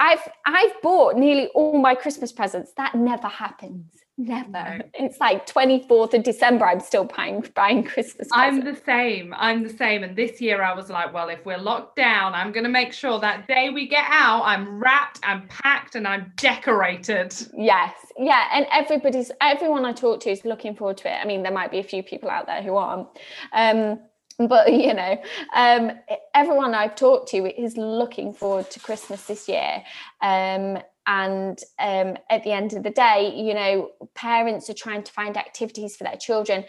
i've 0.00 0.28
i've 0.46 0.82
bought 0.82 1.16
nearly 1.16 1.48
all 1.54 1.78
my 1.78 1.94
christmas 1.94 2.32
presents 2.32 2.72
that 2.76 2.94
never 2.94 3.28
happens 3.28 4.04
Never. 4.16 4.52
No. 4.52 4.78
It's 4.94 5.18
like 5.18 5.46
24th 5.46 6.14
of 6.14 6.22
December. 6.22 6.66
I'm 6.66 6.78
still 6.78 7.04
buying 7.04 7.44
buying 7.54 7.82
Christmas. 7.82 8.28
I'm 8.32 8.60
the 8.60 8.76
same. 8.86 9.34
I'm 9.36 9.64
the 9.64 9.70
same. 9.70 10.04
And 10.04 10.14
this 10.14 10.40
year 10.40 10.62
I 10.62 10.72
was 10.72 10.88
like, 10.88 11.12
well, 11.12 11.28
if 11.28 11.44
we're 11.44 11.58
locked 11.58 11.96
down, 11.96 12.32
I'm 12.32 12.52
gonna 12.52 12.68
make 12.68 12.92
sure 12.92 13.18
that 13.18 13.48
day 13.48 13.70
we 13.70 13.88
get 13.88 14.04
out, 14.08 14.42
I'm 14.44 14.78
wrapped, 14.78 15.18
I'm 15.24 15.48
packed, 15.48 15.96
and 15.96 16.06
I'm 16.06 16.32
decorated. 16.36 17.34
Yes. 17.56 17.92
Yeah. 18.16 18.44
And 18.52 18.66
everybody's 18.72 19.32
everyone 19.40 19.84
I 19.84 19.92
talk 19.92 20.20
to 20.20 20.30
is 20.30 20.44
looking 20.44 20.76
forward 20.76 20.98
to 20.98 21.12
it. 21.12 21.16
I 21.20 21.24
mean, 21.24 21.42
there 21.42 21.52
might 21.52 21.72
be 21.72 21.80
a 21.80 21.84
few 21.84 22.04
people 22.04 22.30
out 22.30 22.46
there 22.46 22.62
who 22.62 22.76
aren't. 22.76 23.08
Um, 23.52 23.98
but 24.48 24.72
you 24.72 24.94
know 24.94 25.20
um, 25.54 25.92
everyone 26.34 26.74
i've 26.74 26.94
talked 26.94 27.28
to 27.28 27.46
is 27.60 27.76
looking 27.76 28.32
forward 28.32 28.70
to 28.70 28.80
christmas 28.80 29.24
this 29.26 29.48
year. 29.48 29.82
Um, 30.22 30.78
and 31.06 31.62
um, 31.78 32.16
at 32.30 32.44
the 32.44 32.52
end 32.52 32.72
of 32.72 32.82
the 32.82 32.90
day 32.90 33.32
you 33.36 33.54
know 33.54 33.90
parents 34.14 34.70
are 34.70 34.74
trying 34.74 35.02
to 35.02 35.12
find 35.12 35.36
activities 35.36 35.96
for 35.96 36.04
their 36.04 36.16
children. 36.16 36.64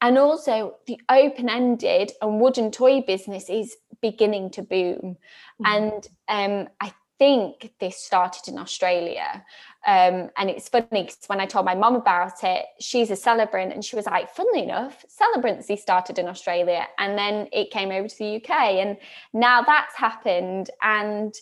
And 0.00 0.16
also 0.16 0.76
the 0.86 1.00
open-ended 1.08 2.12
and 2.22 2.40
wooden 2.40 2.70
toy 2.70 3.00
business 3.00 3.50
is 3.50 3.76
beginning 4.00 4.50
to 4.50 4.62
boom. 4.62 5.16
Mm-hmm. 5.60 5.64
and 5.66 6.08
um, 6.28 6.68
i 6.80 6.92
think 7.18 7.72
this 7.80 7.96
started 7.96 8.48
in 8.48 8.58
australia 8.58 9.44
um, 9.86 10.30
and 10.36 10.50
it's 10.50 10.68
funny 10.68 10.86
because 10.90 11.16
when 11.28 11.40
I 11.40 11.46
told 11.46 11.64
my 11.64 11.74
mom 11.74 11.94
about 11.94 12.44
it, 12.44 12.66
she's 12.78 13.10
a 13.10 13.16
celebrant, 13.16 13.72
and 13.72 13.82
she 13.84 13.96
was 13.96 14.06
like, 14.06 14.28
funnily 14.34 14.64
enough, 14.64 15.04
celebrancy 15.08 15.78
started 15.78 16.18
in 16.18 16.28
Australia 16.28 16.86
and 16.98 17.16
then 17.16 17.48
it 17.52 17.70
came 17.70 17.90
over 17.90 18.08
to 18.08 18.18
the 18.18 18.36
UK. 18.36 18.50
And 18.50 18.98
now 19.32 19.62
that's 19.62 19.94
happened. 19.94 20.68
And 20.82 21.34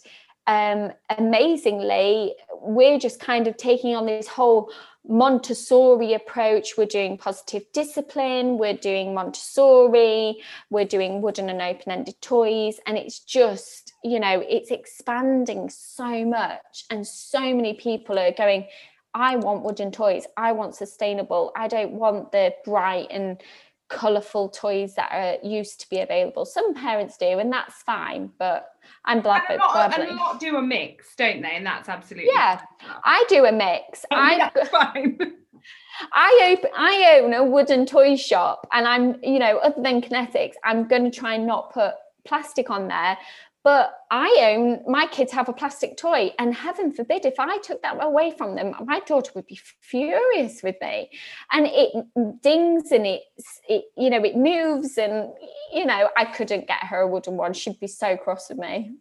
um, 0.47 0.92
amazingly, 1.18 2.35
we're 2.61 3.00
just 3.00 3.18
kind 3.18 3.49
of 3.49 3.56
taking 3.56 3.97
on 3.97 4.06
this 4.06 4.28
whole 4.28 4.71
Montessori 5.09 6.14
approach. 6.14 6.76
We're 6.76 6.87
doing 6.87 7.18
positive 7.18 7.64
discipline, 7.73 8.59
we're 8.59 8.75
doing 8.75 9.14
Montessori, 9.14 10.37
we're 10.71 10.85
doing 10.85 11.21
wooden 11.23 11.49
and 11.49 11.62
open 11.62 11.90
ended 11.90 12.21
toys. 12.21 12.78
And 12.87 12.97
it's 12.97 13.18
just, 13.21 13.86
you 14.07 14.21
know, 14.21 14.43
it's 14.49 14.71
expanding 14.71 15.69
so 15.69 16.25
much. 16.25 16.85
And 16.91 17.07
so 17.07 17.41
many 17.41 17.75
people 17.75 18.19
are 18.19 18.33
going, 18.33 18.69
I 19.15 19.37
want 19.37 19.65
wooden 19.65 19.91
toys. 19.91 20.27
I 20.37 20.53
want 20.53 20.77
sustainable. 20.77 21.53
I 21.57 21.67
don't 21.67 21.93
want 21.93 22.31
the 22.31 22.55
bright 22.65 23.09
and 23.11 23.43
colourful 23.89 24.51
toys 24.51 24.95
that 24.95 25.11
are 25.11 25.47
used 25.47 25.81
to 25.81 25.89
be 25.89 26.01
available. 26.01 26.45
Some 26.45 26.75
parents 26.75 27.17
do, 27.17 27.27
and 27.39 27.53
that's 27.53 27.83
fine, 27.83 28.31
but 28.39 28.69
I'm 29.05 29.21
glad 29.21 29.43
a, 29.49 29.55
a 29.55 30.15
lot 30.15 30.39
do 30.39 30.57
a 30.57 30.63
mix, 30.63 31.15
don't 31.17 31.43
they? 31.43 31.57
And 31.57 31.67
that's 31.67 31.89
absolutely 31.89 32.31
yeah. 32.33 32.59
Fine. 32.59 32.91
I 33.05 33.25
do 33.29 33.45
a 33.45 33.53
mix. 33.53 34.05
Oh, 34.11 34.17
I 34.17 34.51
fine. 34.71 35.19
I 36.13 36.57
open 36.57 36.71
I 36.77 37.21
own 37.21 37.33
a 37.33 37.43
wooden 37.43 37.87
toy 37.87 38.17
shop 38.17 38.69
and 38.73 38.87
I'm, 38.87 39.17
you 39.23 39.39
know, 39.39 39.59
other 39.59 39.83
than 39.83 40.03
Connetix, 40.03 40.53
I'm 40.63 40.87
gonna 40.87 41.11
try 41.11 41.35
and 41.35 41.47
not 41.47 41.73
put 41.73 41.95
plastic 42.27 42.71
on 42.71 42.89
there 42.89 43.17
but 43.66 43.99
I 44.12 44.54
own 44.54 44.85
my 44.87 45.08
kids 45.08 45.32
have 45.32 45.49
a 45.49 45.52
plastic 45.52 45.96
toy, 45.96 46.32
and 46.38 46.54
heaven 46.54 46.92
forbid 46.92 47.26
if 47.26 47.35
I 47.40 47.58
took 47.58 47.82
that 47.82 47.96
away 48.00 48.30
from 48.30 48.54
them, 48.54 48.76
my 48.85 49.00
daughter 49.00 49.32
would 49.35 49.49
be 49.49 49.58
furious 49.80 50.62
with 50.62 50.76
me. 50.80 51.11
And 51.50 51.66
it 51.66 52.42
dings 52.44 52.92
and 52.92 53.04
it, 53.04 53.23
it 53.68 53.87
you 53.96 54.08
know, 54.08 54.23
it 54.23 54.37
moves, 54.37 54.96
and 54.96 55.32
you 55.75 55.85
know, 55.85 56.11
I 56.16 56.26
couldn't 56.26 56.68
get 56.68 56.85
her 56.85 57.00
a 57.00 57.08
wooden 57.08 57.37
one. 57.37 57.54
She'd 57.54 57.80
be 57.80 57.88
so 57.88 58.16
cross 58.16 58.50
with 58.50 58.58
me 58.58 58.92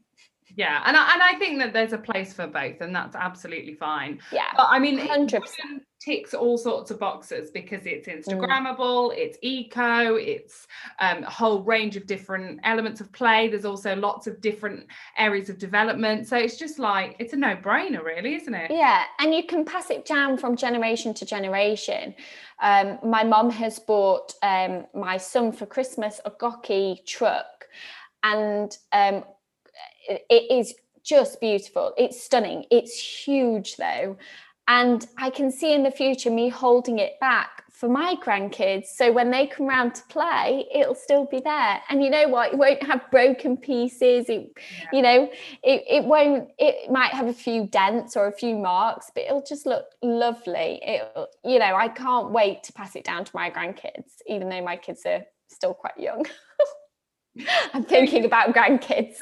yeah 0.56 0.84
and 0.86 0.96
I, 0.96 1.14
and 1.14 1.22
I 1.22 1.34
think 1.40 1.60
that 1.60 1.74
there's 1.74 1.94
a 1.94 1.98
place 1.98 2.34
for 2.34 2.48
both 2.48 2.82
and 2.82 2.96
that's 2.96 3.16
absolutely 3.16 3.74
fine. 3.74 4.20
Yeah 4.32 4.52
but 4.56 4.68
i 4.70 4.80
mean 4.80 5.00
100% 5.00 5.42
ticks 6.06 6.34
all 6.34 6.58
sorts 6.58 6.92
of 6.92 7.00
boxes 7.00 7.50
because 7.50 7.86
it's 7.86 8.08
mm. 8.08 8.18
instagrammable 8.18 9.12
mm. 9.12 9.18
it's 9.18 9.38
eco 9.42 10.16
it's 10.16 10.68
um, 11.00 11.24
a 11.24 11.30
whole 11.30 11.64
range 11.64 11.96
of 11.96 12.06
different 12.06 12.60
elements 12.64 13.02
of 13.02 13.12
play. 13.12 13.48
There's 13.48 13.66
also 13.66 13.96
lots 13.96 14.28
of 14.28 14.40
different 14.42 14.86
areas 15.18 15.50
of 15.50 15.58
development. 15.58 16.28
So 16.28 16.38
it's 16.38 16.58
just 16.58 16.80
like 16.80 17.16
it's 17.20 17.34
a 17.34 17.38
no-brainer 17.38 18.04
really 18.04 18.36
isn't 18.36 18.54
it? 18.54 18.72
Yeah 18.72 19.04
and 19.20 19.34
you 19.34 19.44
can 19.46 19.66
pass 19.66 19.90
it 19.90 20.06
down 20.06 20.38
from 20.38 20.56
generation 20.56 21.14
to 21.16 21.26
generation. 21.26 22.14
Um, 22.62 23.00
my 23.04 23.24
mom 23.24 23.50
has 23.50 23.80
bought 23.80 24.34
um, 24.44 24.86
my 24.94 25.18
son 25.18 25.52
for 25.52 25.66
christmas 25.66 26.22
a 26.26 26.32
Goki 26.32 27.06
truck. 27.06 27.46
And 28.24 28.76
um, 28.92 29.24
it 30.08 30.52
is 30.52 30.74
just 31.04 31.40
beautiful. 31.40 31.94
It's 31.98 32.22
stunning. 32.22 32.66
It's 32.72 33.00
huge 33.00 33.78
though. 33.78 34.18
And 34.68 35.06
I 35.18 35.30
can 35.30 35.52
see 35.52 35.74
in 35.74 35.84
the 35.84 35.92
future 35.92 36.32
me 36.32 36.50
holding 36.50 36.98
it 36.98 37.20
back 37.20 37.64
for 37.72 37.88
my 37.88 38.16
grandkids. 38.16 38.88
So 38.88 39.12
when 39.12 39.30
they 39.30 39.46
come 39.46 39.68
round 39.68 39.94
to 39.96 40.04
play, 40.10 40.66
it'll 40.74 40.96
still 40.96 41.26
be 41.26 41.40
there. 41.40 41.82
And 41.90 42.04
you 42.04 42.10
know 42.10 42.28
what? 42.30 42.54
It 42.54 42.58
won't 42.58 42.82
have 42.82 43.12
broken 43.12 43.58
pieces. 43.58 44.28
It, 44.28 44.52
yeah. 44.58 44.88
you 44.92 45.02
know, 45.04 45.30
it, 45.62 45.84
it 45.88 46.04
won't, 46.06 46.50
it 46.58 46.90
might 46.90 47.12
have 47.12 47.28
a 47.28 47.34
few 47.34 47.68
dents 47.68 48.16
or 48.18 48.28
a 48.28 48.32
few 48.32 48.58
marks, 48.58 49.12
but 49.14 49.26
it'll 49.26 49.46
just 49.46 49.68
look 49.68 49.86
lovely. 50.02 50.80
It, 50.82 51.04
you 51.44 51.60
know, 51.60 51.76
I 51.76 51.90
can't 51.90 52.32
wait 52.32 52.64
to 52.64 52.74
pass 52.74 52.96
it 52.96 53.04
down 53.04 53.26
to 53.26 53.32
my 53.36 53.52
grandkids, 53.52 54.22
even 54.26 54.50
though 54.50 54.64
my 54.64 54.78
kids 54.78 55.02
are 55.06 55.24
still 55.48 55.76
quite 55.76 56.00
young. 56.00 56.26
I'm 57.74 57.84
thinking 57.84 58.26
about 58.26 58.54
grandkids. 58.54 59.16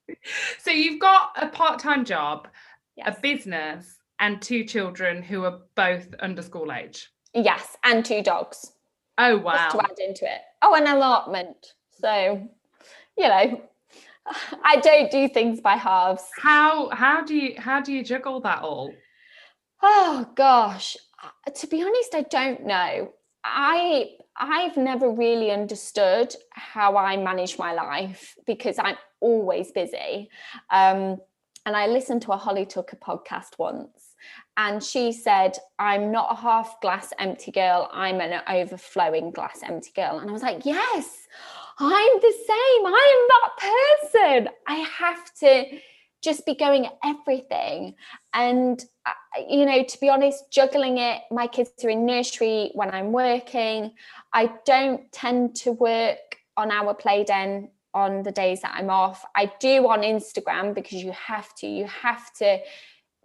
so 0.58 0.70
you've 0.70 1.00
got 1.00 1.30
a 1.36 1.48
part-time 1.48 2.04
job, 2.04 2.48
yes. 2.96 3.16
a 3.16 3.20
business, 3.20 3.98
and 4.20 4.40
two 4.40 4.64
children 4.64 5.22
who 5.22 5.44
are 5.44 5.60
both 5.74 6.06
under 6.20 6.42
school 6.42 6.72
age. 6.72 7.10
Yes, 7.34 7.76
and 7.84 8.04
two 8.04 8.22
dogs. 8.22 8.72
Oh 9.18 9.38
wow! 9.38 9.54
Just 9.54 9.76
to 9.76 9.82
add 9.82 9.98
into 9.98 10.24
it. 10.24 10.40
Oh, 10.62 10.74
an 10.74 10.86
allotment. 10.86 11.74
So, 11.90 12.48
you 13.16 13.28
know, 13.28 13.62
I 14.64 14.76
don't 14.76 15.10
do 15.10 15.28
things 15.28 15.60
by 15.60 15.76
halves. 15.76 16.24
How 16.38 16.88
how 16.90 17.22
do 17.22 17.34
you 17.34 17.54
how 17.58 17.80
do 17.80 17.92
you 17.92 18.02
juggle 18.02 18.40
that 18.40 18.62
all? 18.62 18.92
Oh 19.82 20.26
gosh, 20.34 20.96
uh, 21.22 21.50
to 21.50 21.66
be 21.66 21.82
honest, 21.82 22.14
I 22.14 22.22
don't 22.22 22.64
know. 22.66 23.12
I 23.44 24.10
I've 24.38 24.76
never 24.76 25.10
really 25.10 25.50
understood 25.50 26.34
how 26.50 26.96
I 26.96 27.16
manage 27.16 27.58
my 27.58 27.72
life 27.72 28.34
because 28.46 28.78
I'm 28.78 28.96
always 29.20 29.72
busy. 29.72 30.30
Um, 30.70 31.18
and 31.64 31.76
I 31.76 31.86
listened 31.86 32.22
to 32.22 32.32
a 32.32 32.36
Holly 32.36 32.66
Tucker 32.66 32.96
podcast 32.96 33.58
once, 33.58 34.16
and 34.56 34.82
she 34.82 35.12
said, 35.12 35.56
I'm 35.78 36.10
not 36.10 36.32
a 36.32 36.40
half 36.40 36.80
glass 36.80 37.12
empty 37.18 37.52
girl, 37.52 37.88
I'm 37.92 38.20
an 38.20 38.40
overflowing 38.48 39.30
glass 39.30 39.60
empty 39.62 39.92
girl. 39.94 40.18
And 40.18 40.28
I 40.28 40.32
was 40.32 40.42
like, 40.42 40.64
Yes, 40.66 41.26
I'm 41.78 42.20
the 42.20 42.32
same. 42.32 42.86
I 42.86 43.16
am 43.16 43.28
that 43.28 44.42
person. 44.42 44.54
I 44.66 44.74
have 44.98 45.34
to 45.40 45.78
just 46.22 46.46
be 46.46 46.54
going 46.54 46.86
at 46.86 46.98
everything. 47.04 47.94
And, 48.34 48.82
uh, 49.04 49.12
you 49.48 49.66
know, 49.66 49.82
to 49.82 50.00
be 50.00 50.08
honest, 50.08 50.50
juggling 50.50 50.98
it, 50.98 51.22
my 51.30 51.46
kids 51.46 51.70
are 51.84 51.90
in 51.90 52.06
nursery 52.06 52.70
when 52.74 52.90
I'm 52.90 53.12
working. 53.12 53.92
I 54.32 54.52
don't 54.64 55.10
tend 55.12 55.56
to 55.56 55.72
work 55.72 56.38
on 56.56 56.70
our 56.70 56.94
play 56.94 57.24
den 57.24 57.70
on 57.94 58.22
the 58.22 58.32
days 58.32 58.62
that 58.62 58.74
I'm 58.74 58.90
off. 58.90 59.24
I 59.36 59.52
do 59.60 59.86
on 59.88 60.00
Instagram 60.00 60.74
because 60.74 61.02
you 61.02 61.12
have 61.12 61.54
to, 61.56 61.66
you 61.66 61.86
have 61.86 62.32
to 62.34 62.58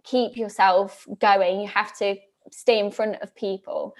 keep 0.04 0.36
yourself 0.36 1.06
going. 1.20 1.60
You 1.60 1.68
have 1.68 1.96
to 1.98 2.16
stay 2.50 2.78
in 2.78 2.90
front 2.90 3.16
of 3.22 3.34
people. 3.34 3.94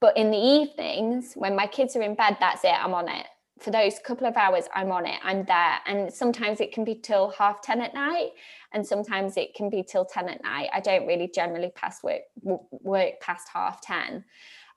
But 0.00 0.16
in 0.16 0.30
the 0.30 0.38
evenings, 0.38 1.32
when 1.34 1.54
my 1.54 1.66
kids 1.66 1.96
are 1.96 2.02
in 2.02 2.14
bed, 2.14 2.36
that's 2.40 2.64
it, 2.64 2.74
I'm 2.74 2.92
on 2.92 3.08
it. 3.08 3.26
For 3.62 3.70
those 3.70 3.98
couple 4.04 4.26
of 4.26 4.36
hours, 4.36 4.64
I'm 4.74 4.90
on 4.90 5.06
it, 5.06 5.20
I'm 5.22 5.44
there. 5.44 5.78
And 5.86 6.12
sometimes 6.12 6.60
it 6.60 6.72
can 6.72 6.84
be 6.84 6.96
till 6.96 7.30
half 7.30 7.62
10 7.62 7.80
at 7.80 7.94
night, 7.94 8.30
and 8.72 8.86
sometimes 8.86 9.36
it 9.36 9.54
can 9.54 9.70
be 9.70 9.82
till 9.82 10.04
10 10.04 10.28
at 10.28 10.42
night. 10.42 10.68
I 10.74 10.80
don't 10.80 11.06
really 11.06 11.30
generally 11.32 11.70
pass 11.74 12.02
work, 12.02 12.22
work 12.42 13.20
past 13.20 13.48
half 13.52 13.80
10. 13.80 14.24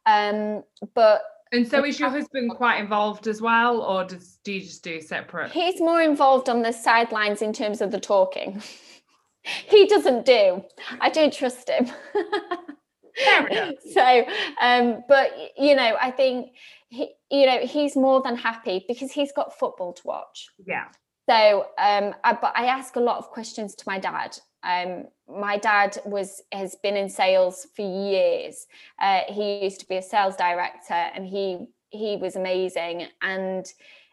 Um, 0.06 0.64
but 0.94 1.24
and 1.52 1.68
so 1.68 1.86
is 1.86 2.00
your 2.00 2.10
husband 2.10 2.52
quite 2.58 2.80
involved 2.80 3.28
as 3.28 3.42
well, 3.42 3.82
or 3.82 4.04
does 4.04 4.40
do 4.44 4.54
you 4.54 4.62
just 4.62 4.84
do 4.84 5.00
separate? 5.02 5.52
He's 5.52 5.80
more 5.80 6.02
involved 6.02 6.50
on 6.50 6.62
the 6.62 6.72
sidelines 6.72 7.42
in 7.42 7.54
terms 7.54 7.82
of 7.82 7.92
the 7.92 8.00
talking. 8.00 8.62
he 9.42 9.88
doesn't 9.88 10.26
do. 10.26 10.64
I 11.00 11.10
don't 11.10 11.34
trust 11.34 11.70
him. 11.70 11.88
so, 13.94 14.26
um, 14.62 15.04
but 15.08 15.32
you 15.58 15.76
know, 15.76 15.96
I 16.02 16.12
think 16.12 16.52
he, 16.96 17.10
you 17.30 17.46
know, 17.46 17.60
he's 17.60 17.96
more 17.96 18.22
than 18.22 18.36
happy 18.36 18.86
because 18.88 19.12
he's 19.12 19.32
got 19.32 19.58
football 19.58 19.94
to 19.94 20.02
watch. 20.06 20.48
Yeah. 20.66 20.86
So, 21.30 21.68
um, 21.78 22.14
I, 22.24 22.34
but 22.34 22.54
I 22.56 22.68
ask 22.68 22.96
a 22.96 23.00
lot 23.00 23.18
of 23.18 23.30
questions 23.30 23.76
to 23.76 23.84
my 23.88 24.00
dad. 24.00 24.38
Um, 24.64 25.06
my 25.28 25.58
dad 25.58 25.98
was 26.06 26.42
has 26.52 26.76
been 26.82 26.96
in 26.96 27.10
sales 27.10 27.68
for 27.76 27.82
years. 27.82 28.66
Uh, 29.00 29.22
he 29.28 29.64
used 29.64 29.80
to 29.82 29.88
be 29.88 29.98
a 29.98 30.02
sales 30.02 30.36
director, 30.36 30.94
and 30.94 31.26
he 31.26 31.68
he 31.90 32.18
was 32.18 32.36
amazing. 32.36 33.08
And 33.22 33.66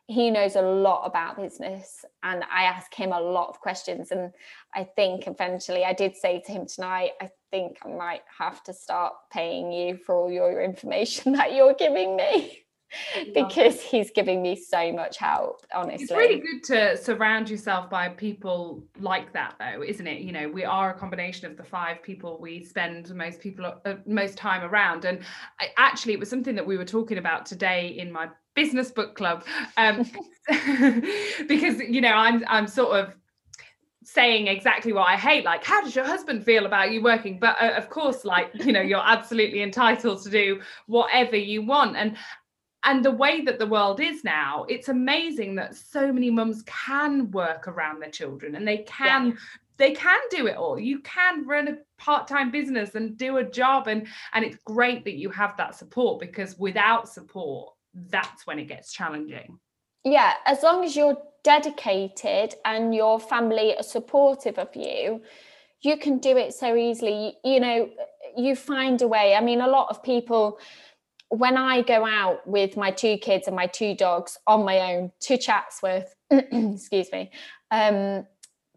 he 0.08 0.30
knows 0.30 0.56
a 0.56 0.62
lot 0.62 1.06
about 1.06 1.36
business 1.36 2.04
and 2.24 2.42
i 2.52 2.64
ask 2.64 2.92
him 2.92 3.12
a 3.12 3.20
lot 3.20 3.48
of 3.48 3.60
questions 3.60 4.10
and 4.10 4.32
i 4.74 4.82
think 4.82 5.28
eventually 5.28 5.84
i 5.84 5.92
did 5.92 6.16
say 6.16 6.42
to 6.44 6.50
him 6.50 6.66
tonight 6.66 7.12
i 7.20 7.30
think 7.52 7.78
i 7.84 7.88
might 7.88 8.22
have 8.36 8.62
to 8.64 8.74
start 8.74 9.12
paying 9.32 9.70
you 9.70 9.96
for 9.96 10.16
all 10.16 10.30
your 10.30 10.60
information 10.60 11.32
that 11.38 11.54
you're 11.54 11.74
giving 11.74 12.16
me 12.16 12.62
because 13.34 13.80
he's 13.80 14.10
giving 14.10 14.42
me 14.42 14.56
so 14.56 14.92
much 14.92 15.16
help 15.16 15.66
honestly 15.74 16.04
it's 16.04 16.12
really 16.12 16.40
good 16.40 16.62
to 16.64 16.96
surround 16.96 17.48
yourself 17.48 17.88
by 17.88 18.08
people 18.08 18.82
like 19.00 19.32
that 19.32 19.54
though 19.58 19.82
isn't 19.82 20.06
it? 20.06 20.20
You 20.20 20.32
know 20.32 20.48
we 20.48 20.64
are 20.64 20.90
a 20.90 20.94
combination 20.94 21.50
of 21.50 21.56
the 21.56 21.64
five 21.64 22.02
people 22.02 22.38
we 22.40 22.64
spend 22.64 23.14
most 23.14 23.40
people 23.40 23.64
uh, 23.84 23.94
most 24.06 24.36
time 24.36 24.62
around. 24.62 25.04
And 25.04 25.20
I, 25.60 25.68
actually 25.76 26.14
it 26.14 26.20
was 26.20 26.30
something 26.30 26.54
that 26.54 26.66
we 26.66 26.76
were 26.76 26.84
talking 26.84 27.18
about 27.18 27.46
today 27.46 27.88
in 27.88 28.10
my 28.10 28.28
business 28.54 28.90
book 28.90 29.14
club 29.14 29.44
um, 29.78 30.04
because 31.48 31.80
you 31.80 32.02
know 32.02 32.12
i'm 32.12 32.44
i'm 32.48 32.66
sort 32.66 33.00
of 33.00 33.14
saying 34.04 34.46
exactly 34.46 34.92
what 34.92 35.08
i 35.08 35.16
hate 35.16 35.42
like 35.42 35.64
how 35.64 35.80
does 35.80 35.96
your 35.96 36.04
husband 36.04 36.44
feel 36.44 36.66
about 36.66 36.90
you 36.90 37.02
working? 37.02 37.38
But 37.38 37.56
uh, 37.60 37.72
of 37.76 37.88
course 37.88 38.24
like 38.24 38.50
you 38.54 38.72
know 38.72 38.80
you're 38.80 39.02
absolutely 39.02 39.62
entitled 39.62 40.22
to 40.24 40.30
do 40.30 40.60
whatever 40.86 41.36
you 41.36 41.62
want. 41.62 41.96
And 41.96 42.16
and 42.84 43.04
the 43.04 43.10
way 43.10 43.42
that 43.42 43.58
the 43.58 43.66
world 43.66 44.00
is 44.00 44.24
now 44.24 44.64
it's 44.68 44.88
amazing 44.88 45.54
that 45.54 45.74
so 45.74 46.12
many 46.12 46.30
mums 46.30 46.62
can 46.66 47.30
work 47.30 47.68
around 47.68 48.00
their 48.00 48.10
children 48.10 48.54
and 48.54 48.66
they 48.66 48.78
can 48.78 49.28
yeah. 49.28 49.34
they 49.76 49.92
can 49.92 50.20
do 50.30 50.46
it 50.46 50.56
all 50.56 50.78
you 50.78 51.00
can 51.00 51.46
run 51.46 51.68
a 51.68 51.76
part-time 51.98 52.50
business 52.50 52.94
and 52.94 53.16
do 53.16 53.36
a 53.38 53.44
job 53.44 53.88
and 53.88 54.06
and 54.32 54.44
it's 54.44 54.56
great 54.64 55.04
that 55.04 55.14
you 55.14 55.30
have 55.30 55.56
that 55.56 55.74
support 55.74 56.20
because 56.20 56.58
without 56.58 57.08
support 57.08 57.72
that's 57.94 58.46
when 58.46 58.58
it 58.58 58.68
gets 58.68 58.92
challenging. 58.92 59.58
Yeah, 60.04 60.34
as 60.46 60.62
long 60.62 60.84
as 60.84 60.96
you're 60.96 61.18
dedicated 61.44 62.54
and 62.64 62.94
your 62.94 63.20
family 63.20 63.76
are 63.76 63.82
supportive 63.82 64.58
of 64.58 64.74
you, 64.74 65.22
you 65.80 65.96
can 65.96 66.18
do 66.18 66.36
it 66.36 66.54
so 66.54 66.74
easily. 66.76 67.36
You 67.44 67.60
know, 67.60 67.90
you 68.36 68.56
find 68.56 69.00
a 69.02 69.08
way. 69.08 69.34
I 69.34 69.40
mean, 69.40 69.60
a 69.60 69.68
lot 69.68 69.88
of 69.90 70.02
people, 70.02 70.58
when 71.32 71.56
I 71.56 71.80
go 71.80 72.04
out 72.04 72.46
with 72.46 72.76
my 72.76 72.90
two 72.90 73.16
kids 73.16 73.46
and 73.46 73.56
my 73.56 73.66
two 73.66 73.94
dogs 73.94 74.36
on 74.46 74.66
my 74.66 74.92
own 74.92 75.12
to 75.20 75.38
Chatsworth, 75.38 76.14
excuse 76.30 77.10
me, 77.10 77.30
um, 77.70 78.26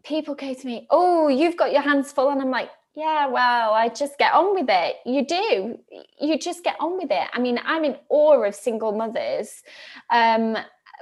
people 0.02 0.34
go 0.34 0.54
to 0.54 0.66
me, 0.66 0.86
Oh, 0.90 1.28
you've 1.28 1.58
got 1.58 1.72
your 1.72 1.82
hands 1.82 2.12
full. 2.12 2.30
And 2.30 2.40
I'm 2.40 2.50
like, 2.50 2.70
yeah, 2.94 3.26
well, 3.26 3.74
I 3.74 3.90
just 3.90 4.16
get 4.16 4.32
on 4.32 4.54
with 4.54 4.70
it. 4.70 4.96
You 5.04 5.26
do. 5.26 5.78
You 6.18 6.38
just 6.38 6.64
get 6.64 6.76
on 6.80 6.96
with 6.96 7.10
it. 7.10 7.28
I 7.30 7.38
mean, 7.38 7.60
I'm 7.62 7.84
in 7.84 7.96
awe 8.08 8.42
of 8.42 8.54
single 8.54 8.92
mothers 8.92 9.62
um, 10.10 10.56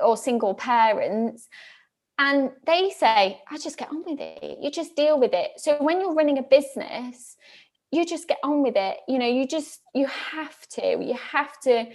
or 0.05 0.17
single 0.17 0.55
parents. 0.55 1.49
And 2.19 2.51
they 2.67 2.90
say, 2.90 3.40
I 3.49 3.59
just 3.59 3.77
get 3.77 3.90
on 3.90 4.03
with 4.05 4.19
it. 4.19 4.59
You 4.61 4.73
just 4.73 4.97
deal 4.97 5.21
with 5.21 5.33
it. 5.35 5.53
So 5.59 5.77
when 5.81 6.01
you're 6.01 6.14
running 6.14 6.38
a 6.38 6.43
business, 6.43 7.37
you 7.94 8.04
just 8.04 8.28
get 8.28 8.38
on 8.42 8.62
with 8.62 8.76
it. 8.76 8.98
You 9.09 9.18
know, 9.18 9.28
you 9.28 9.46
just, 9.46 9.80
you 9.94 10.07
have 10.07 10.68
to, 10.70 11.02
you 11.02 11.14
have 11.14 11.59
to 11.61 11.87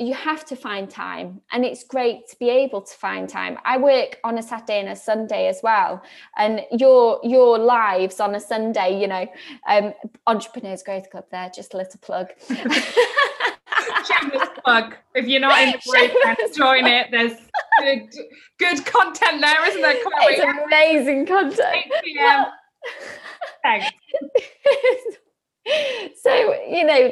you 0.00 0.14
have 0.14 0.44
to 0.46 0.56
find 0.56 0.88
time. 0.88 1.42
And 1.52 1.62
it's 1.64 1.84
great 1.84 2.26
to 2.28 2.38
be 2.38 2.48
able 2.48 2.80
to 2.80 2.94
find 2.94 3.28
time. 3.28 3.58
I 3.64 3.76
work 3.76 4.18
on 4.24 4.38
a 4.38 4.42
saturday 4.42 4.80
and 4.80 4.88
a 4.88 4.96
sunday 4.96 5.46
as 5.46 5.60
well. 5.62 6.02
And 6.38 6.62
your 6.72 7.20
your 7.22 7.58
lives 7.58 8.18
on 8.18 8.34
a 8.34 8.40
sunday 8.40 8.98
you 8.98 9.06
know 9.06 9.26
um 9.68 9.92
entrepreneurs 10.26 10.82
growth 10.82 11.10
club 11.10 11.26
there 11.30 11.50
just 11.54 11.74
a 11.74 11.76
little 11.76 12.00
plug. 12.00 12.28
Shameless 12.48 12.94
plug. 14.64 14.96
If 15.14 15.26
you're 15.26 15.40
not 15.40 15.60
in 15.60 15.72
the 15.72 15.80
group 15.86 16.12
join 16.56 16.86
it. 16.86 17.08
There's 17.10 17.36
good 17.78 18.08
good 18.58 18.86
content 18.86 19.42
there 19.42 19.68
isn't 19.68 19.82
there? 19.82 20.02
Chloe? 20.02 20.32
it's 20.32 20.64
amazing 20.64 21.26
content. 21.26 21.92
thanks 23.62 23.90
so 26.22 26.54
you 26.68 26.84
know 26.84 27.10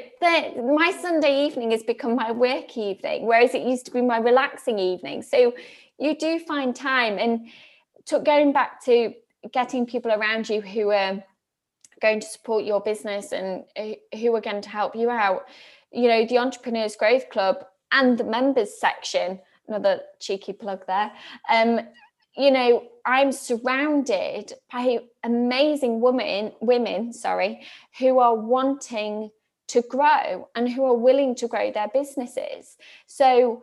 my 0.75 0.91
sunday 1.01 1.47
evening 1.47 1.71
has 1.71 1.83
become 1.83 2.17
my 2.17 2.33
work 2.33 2.77
evening 2.77 3.27
whereas 3.27 3.55
it 3.55 3.63
used 3.63 3.87
to 3.87 3.93
be 3.93 4.01
my 4.01 4.19
relaxing 4.19 4.79
evening. 4.79 5.23
So 5.23 5.53
you 5.99 6.17
do 6.17 6.39
find 6.39 6.75
time 6.75 7.19
and 7.19 7.49
to, 8.07 8.21
going 8.21 8.53
back 8.53 8.83
to 8.85 9.13
getting 9.53 9.87
people 9.87 10.13
around 10.13 10.49
you 10.49 10.61
who 10.61 10.91
are 10.91 11.23
going 12.01 12.21
to 12.21 12.27
support 12.27 12.65
your 12.65 12.81
business 12.81 13.33
and 13.33 13.65
who 14.15 14.35
are 14.35 14.41
going 14.41 14.63
to 14.63 14.69
help 14.69 14.95
you 14.95 15.11
out 15.11 15.47
you 15.93 16.09
know 16.09 16.27
the 16.27 16.39
entrepreneurs 16.39 16.97
growth 16.97 17.29
club 17.31 17.65
and 17.93 18.19
the 18.19 18.25
members 18.25 18.79
section 18.79 19.41
another 19.67 20.01
cheeky 20.21 20.53
plug 20.53 20.85
there 20.87 21.11
um 21.51 21.81
you 22.39 22.51
know 22.51 22.83
i'm 23.05 23.33
surrounded 23.33 24.53
by 24.73 24.99
amazing 25.25 26.01
women 26.01 26.53
women 26.61 27.13
sorry 27.13 27.61
who 27.99 28.19
are 28.19 28.35
wanting 28.35 29.31
to 29.69 29.83
grow 29.83 30.49
and 30.55 30.69
who 30.69 30.85
are 30.85 30.97
willing 30.97 31.35
to 31.37 31.47
grow 31.47 31.71
their 31.71 31.89
businesses. 31.89 32.77
So, 33.07 33.63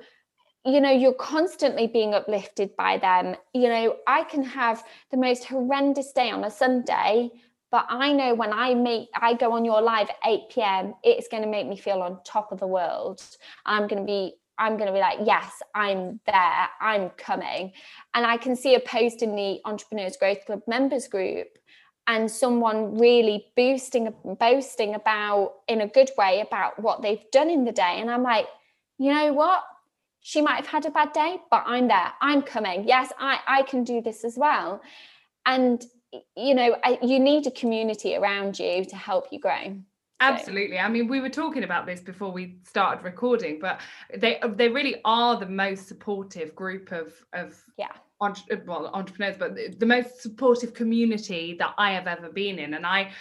you 0.63 0.79
know, 0.79 0.91
you're 0.91 1.13
constantly 1.13 1.87
being 1.87 2.13
uplifted 2.13 2.75
by 2.75 2.97
them. 2.97 3.35
You 3.53 3.69
know, 3.69 3.97
I 4.07 4.23
can 4.23 4.43
have 4.43 4.83
the 5.11 5.17
most 5.17 5.45
horrendous 5.45 6.11
day 6.11 6.31
on 6.31 6.43
a 6.43 6.51
Sunday, 6.51 7.31
but 7.71 7.85
I 7.89 8.13
know 8.13 8.33
when 8.35 8.53
I 8.53 8.73
make 8.73 9.09
I 9.19 9.33
go 9.33 9.51
on 9.53 9.65
your 9.65 9.81
live 9.81 10.09
at 10.09 10.15
8 10.25 10.41
p.m., 10.49 10.93
it's 11.03 11.27
going 11.27 11.43
to 11.43 11.49
make 11.49 11.67
me 11.67 11.75
feel 11.75 12.01
on 12.01 12.19
top 12.23 12.51
of 12.51 12.59
the 12.59 12.67
world. 12.67 13.21
I'm 13.65 13.87
going 13.87 14.01
to 14.01 14.05
be 14.05 14.35
I'm 14.57 14.77
going 14.77 14.87
to 14.87 14.93
be 14.93 14.99
like, 14.99 15.19
yes, 15.25 15.61
I'm 15.73 16.19
there, 16.25 16.69
I'm 16.81 17.09
coming. 17.11 17.73
And 18.13 18.25
I 18.25 18.37
can 18.37 18.55
see 18.55 18.75
a 18.75 18.79
post 18.79 19.21
in 19.21 19.35
the 19.35 19.59
Entrepreneurs 19.65 20.17
Growth 20.17 20.45
Club 20.45 20.61
members 20.67 21.07
group 21.07 21.57
and 22.07 22.29
someone 22.29 22.97
really 22.97 23.47
boosting 23.55 24.13
boasting 24.39 24.93
about 24.95 25.55
in 25.67 25.81
a 25.81 25.87
good 25.87 26.11
way 26.17 26.41
about 26.41 26.79
what 26.79 27.01
they've 27.01 27.29
done 27.31 27.49
in 27.49 27.65
the 27.65 27.71
day. 27.71 27.97
And 27.99 28.09
i'm 28.09 28.23
like 28.23 28.47
you 28.97 29.13
know 29.13 29.33
what? 29.33 29.61
She 30.21 30.41
might 30.41 30.55
have 30.55 30.67
had 30.67 30.85
a 30.85 30.91
bad 30.91 31.13
day 31.13 31.37
but 31.49 31.63
i'm 31.65 31.87
there. 31.87 32.13
I'm 32.21 32.41
coming. 32.41 32.87
Yes 32.87 33.11
i 33.19 33.39
i 33.47 33.63
can 33.63 33.83
do 33.83 34.01
this 34.01 34.23
as 34.23 34.37
well. 34.37 34.81
And 35.45 35.83
you 36.35 36.55
know 36.55 36.77
you 37.01 37.19
need 37.19 37.47
a 37.47 37.51
community 37.51 38.15
around 38.15 38.59
you 38.59 38.85
to 38.85 38.95
help 38.95 39.27
you 39.31 39.39
grow 39.39 39.75
Absolutely. 40.33 40.79
I 40.79 40.89
mean, 40.89 41.07
we 41.07 41.19
were 41.19 41.29
talking 41.29 41.63
about 41.63 41.85
this 41.85 42.01
before 42.01 42.31
we 42.31 42.57
started 42.63 43.03
recording, 43.03 43.59
but 43.59 43.81
they 44.17 44.39
uh, 44.39 44.47
they 44.47 44.69
really 44.69 45.01
are 45.05 45.39
the 45.39 45.45
most 45.45 45.87
supportive 45.87 46.55
group 46.55 46.91
of 46.91 47.13
of 47.33 47.55
yeah. 47.77 47.91
entre- 48.21 48.61
well 48.65 48.87
entrepreneurs 48.87 49.37
but 49.37 49.55
the 49.79 49.85
most 49.85 50.21
supportive 50.21 50.73
community 50.73 51.55
that 51.59 51.73
i 51.77 51.91
have 51.91 52.07
ever 52.07 52.29
been 52.29 52.59
in. 52.59 52.73
And 52.73 52.85
i 52.85 53.11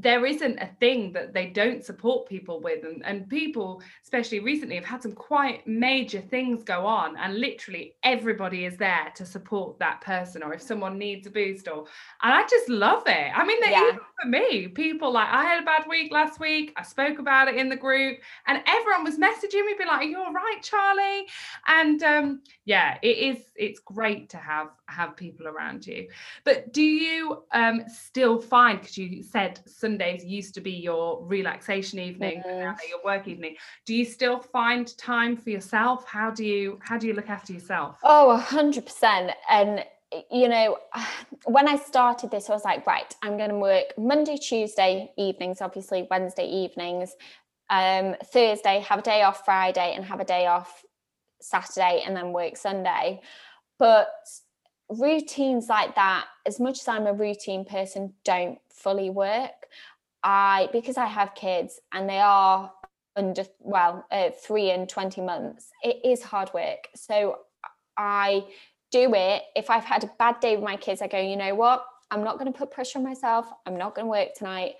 there 0.00 0.24
isn't 0.24 0.58
a 0.58 0.70
thing 0.78 1.12
that 1.12 1.34
they 1.34 1.46
don't 1.46 1.84
support 1.84 2.28
people 2.28 2.60
with 2.60 2.84
and, 2.84 3.04
and 3.04 3.28
people 3.28 3.82
especially 4.04 4.38
recently 4.38 4.76
have 4.76 4.84
had 4.84 5.02
some 5.02 5.12
quite 5.12 5.66
major 5.66 6.20
things 6.20 6.62
go 6.62 6.86
on 6.86 7.16
and 7.16 7.40
literally 7.40 7.94
everybody 8.04 8.64
is 8.64 8.76
there 8.76 9.12
to 9.16 9.26
support 9.26 9.76
that 9.80 10.00
person 10.00 10.40
or 10.40 10.54
if 10.54 10.62
someone 10.62 10.96
needs 10.96 11.26
a 11.26 11.30
boost 11.30 11.66
or 11.66 11.84
and 12.22 12.32
i 12.32 12.46
just 12.46 12.68
love 12.68 13.02
it. 13.06 13.32
I 13.34 13.44
mean 13.44 13.58
yeah. 13.62 13.82
even 13.88 13.98
for 14.22 14.28
me. 14.28 14.68
People 14.68 15.12
like 15.12 15.28
i 15.30 15.42
had 15.42 15.62
a 15.62 15.66
bad 15.66 15.84
week 15.88 16.12
last 16.12 16.38
week 16.38 16.72
i 16.76 16.82
spoke 16.82 17.18
about 17.18 17.48
it 17.48 17.56
in 17.56 17.68
the 17.68 17.76
group 17.76 18.18
and 18.46 18.62
everyone 18.66 19.02
was 19.02 19.18
messaging 19.18 19.66
me 19.66 19.74
be 19.76 19.84
like 19.84 20.00
are 20.00 20.04
you 20.04 20.18
all 20.18 20.32
right 20.32 20.60
charlie? 20.62 21.26
And 21.66 22.02
um 22.04 22.42
yeah 22.64 22.98
it 23.02 23.18
is 23.18 23.42
it's 23.56 23.80
great 23.80 24.28
to 24.30 24.36
have 24.36 24.68
have 24.86 25.16
people 25.16 25.48
around 25.48 25.86
you. 25.86 26.08
But 26.44 26.72
do 26.72 26.82
you 26.82 27.42
um 27.52 27.82
still 27.88 28.40
find 28.40 28.80
because 28.80 28.96
you 28.96 29.22
said 29.22 29.60
Sundays 29.88 30.22
used 30.22 30.52
to 30.54 30.60
be 30.60 30.72
your 30.72 31.24
relaxation 31.24 31.98
evening, 31.98 32.42
mm-hmm. 32.46 32.76
your 32.90 33.02
work 33.02 33.26
evening. 33.26 33.56
Do 33.86 33.94
you 33.94 34.04
still 34.04 34.38
find 34.38 34.94
time 34.98 35.34
for 35.34 35.48
yourself? 35.48 36.04
How 36.06 36.30
do 36.30 36.44
you 36.44 36.78
how 36.82 36.98
do 36.98 37.06
you 37.06 37.14
look 37.14 37.30
after 37.30 37.54
yourself? 37.54 37.96
Oh, 38.04 38.30
a 38.30 38.36
hundred 38.36 38.84
percent. 38.84 39.32
And 39.48 39.82
you 40.30 40.48
know, 40.48 40.76
when 41.44 41.68
I 41.68 41.76
started 41.76 42.30
this, 42.30 42.50
I 42.50 42.52
was 42.52 42.64
like, 42.64 42.86
right, 42.86 43.14
I'm 43.22 43.38
going 43.38 43.50
to 43.50 43.56
work 43.56 43.86
Monday, 43.96 44.36
Tuesday 44.36 45.10
evenings, 45.16 45.62
obviously 45.62 46.06
Wednesday 46.10 46.46
evenings, 46.46 47.16
um, 47.70 48.14
Thursday, 48.24 48.80
have 48.80 48.98
a 48.98 49.02
day 49.02 49.22
off 49.22 49.44
Friday, 49.46 49.94
and 49.94 50.04
have 50.04 50.20
a 50.20 50.24
day 50.24 50.46
off 50.46 50.82
Saturday, 51.40 52.02
and 52.06 52.14
then 52.14 52.32
work 52.32 52.58
Sunday. 52.58 53.22
But 53.78 54.10
routines 54.88 55.68
like 55.68 55.94
that, 55.96 56.26
as 56.46 56.58
much 56.58 56.80
as 56.80 56.88
I'm 56.88 57.06
a 57.06 57.12
routine 57.12 57.64
person, 57.64 58.14
don't 58.24 58.58
fully 58.70 59.10
work. 59.10 59.66
I 60.22 60.68
because 60.72 60.96
I 60.96 61.06
have 61.06 61.34
kids 61.34 61.80
and 61.92 62.08
they 62.08 62.18
are 62.18 62.72
under 63.16 63.44
well 63.60 64.04
uh, 64.10 64.30
three 64.30 64.70
and 64.70 64.88
20 64.88 65.20
months 65.20 65.70
it 65.82 66.00
is 66.04 66.22
hard 66.22 66.52
work. 66.52 66.88
So 66.94 67.38
I 67.96 68.44
do 68.90 69.12
it. 69.14 69.42
If 69.54 69.70
I've 69.70 69.84
had 69.84 70.04
a 70.04 70.10
bad 70.18 70.40
day 70.40 70.56
with 70.56 70.64
my 70.64 70.76
kids 70.76 71.02
I 71.02 71.06
go 71.06 71.20
you 71.20 71.36
know 71.36 71.54
what? 71.54 71.84
I'm 72.10 72.24
not 72.24 72.38
going 72.38 72.50
to 72.52 72.58
put 72.58 72.70
pressure 72.70 72.98
on 72.98 73.04
myself. 73.04 73.50
I'm 73.66 73.76
not 73.76 73.94
going 73.94 74.06
to 74.06 74.10
work 74.10 74.34
tonight. 74.34 74.74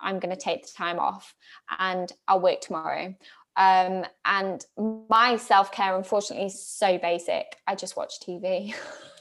I'm 0.00 0.18
going 0.18 0.34
to 0.34 0.40
take 0.40 0.66
the 0.66 0.72
time 0.72 0.98
off 0.98 1.34
and 1.78 2.12
I'll 2.26 2.40
work 2.40 2.60
tomorrow. 2.60 3.14
Um, 3.56 4.04
and 4.24 4.64
my 5.08 5.36
self-care 5.36 5.96
unfortunately 5.96 6.46
is 6.46 6.60
so 6.60 6.98
basic. 6.98 7.56
I 7.66 7.76
just 7.76 7.96
watch 7.96 8.14
TV 8.20 8.74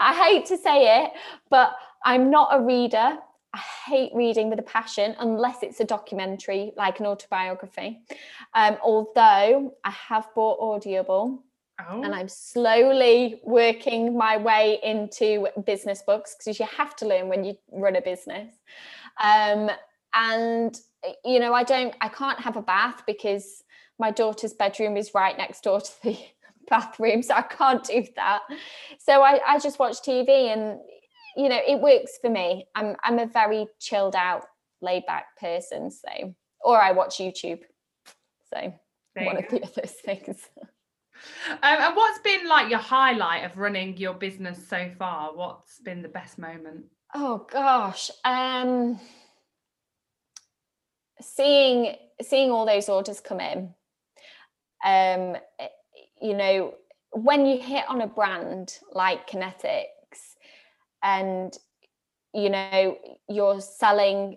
I 0.00 0.14
hate 0.14 0.46
to 0.46 0.56
say 0.56 1.04
it 1.04 1.12
but 1.50 1.74
I'm 2.04 2.30
not 2.30 2.48
a 2.52 2.62
reader 2.62 3.18
I 3.54 3.58
hate 3.58 4.12
reading 4.14 4.48
with 4.48 4.58
a 4.58 4.62
passion 4.62 5.14
unless 5.18 5.62
it's 5.62 5.80
a 5.80 5.84
documentary 5.84 6.72
like 6.76 7.00
an 7.00 7.06
autobiography. 7.06 8.00
Um, 8.54 8.78
although 8.82 9.74
I 9.84 9.90
have 9.90 10.26
bought 10.34 10.58
Audible 10.58 11.42
oh. 11.78 12.02
and 12.02 12.14
I'm 12.14 12.28
slowly 12.28 13.40
working 13.44 14.16
my 14.16 14.38
way 14.38 14.78
into 14.82 15.48
business 15.66 16.02
books 16.02 16.34
because 16.38 16.58
you 16.58 16.66
have 16.66 16.96
to 16.96 17.06
learn 17.06 17.28
when 17.28 17.44
you 17.44 17.58
run 17.70 17.96
a 17.96 18.00
business. 18.00 18.54
Um, 19.22 19.70
and 20.14 20.78
you 21.24 21.38
know, 21.38 21.52
I 21.52 21.64
don't, 21.64 21.94
I 22.00 22.08
can't 22.08 22.40
have 22.40 22.56
a 22.56 22.62
bath 22.62 23.02
because 23.06 23.64
my 23.98 24.10
daughter's 24.10 24.54
bedroom 24.54 24.96
is 24.96 25.12
right 25.14 25.36
next 25.36 25.62
door 25.64 25.82
to 25.82 25.92
the 26.02 26.18
bathroom, 26.72 27.22
so 27.22 27.34
I 27.34 27.42
can't 27.42 27.84
do 27.84 28.04
that. 28.16 28.40
So 28.98 29.22
I, 29.22 29.40
I 29.46 29.58
just 29.58 29.78
watch 29.78 29.96
TV 30.02 30.52
and 30.52 30.78
you 31.36 31.48
know, 31.48 31.60
it 31.66 31.80
works 31.80 32.18
for 32.20 32.30
me. 32.30 32.66
I'm 32.74 32.96
I'm 33.04 33.18
a 33.18 33.26
very 33.26 33.66
chilled 33.78 34.16
out, 34.16 34.44
laid 34.80 35.06
back 35.06 35.38
person. 35.38 35.90
So, 35.90 36.34
or 36.60 36.80
I 36.80 36.92
watch 36.92 37.18
YouTube. 37.18 37.60
So 38.52 38.74
there 39.14 39.24
one 39.26 39.38
of 39.38 39.48
the 39.48 39.62
other 39.62 39.86
things. 39.86 40.48
Um, 41.50 41.58
and 41.62 41.96
what's 41.96 42.18
been 42.20 42.48
like 42.48 42.68
your 42.68 42.80
highlight 42.80 43.44
of 43.44 43.56
running 43.56 43.96
your 43.96 44.14
business 44.14 44.66
so 44.66 44.90
far? 44.98 45.34
What's 45.34 45.78
been 45.80 46.02
the 46.02 46.08
best 46.08 46.38
moment? 46.38 46.86
Oh 47.14 47.46
gosh, 47.50 48.10
um, 48.24 48.98
seeing 51.20 51.94
seeing 52.20 52.50
all 52.50 52.66
those 52.66 52.88
orders 52.88 53.20
come 53.20 53.40
in. 53.40 53.74
Um, 54.84 55.36
you 56.22 56.34
know, 56.34 56.74
when 57.12 57.44
you 57.44 57.60
hit 57.60 57.84
on 57.88 58.00
a 58.00 58.06
brand 58.06 58.78
like 58.92 59.28
Connetix 59.28 59.86
and 61.02 61.56
you 62.34 62.48
know 62.48 62.96
you're 63.28 63.60
selling 63.60 64.36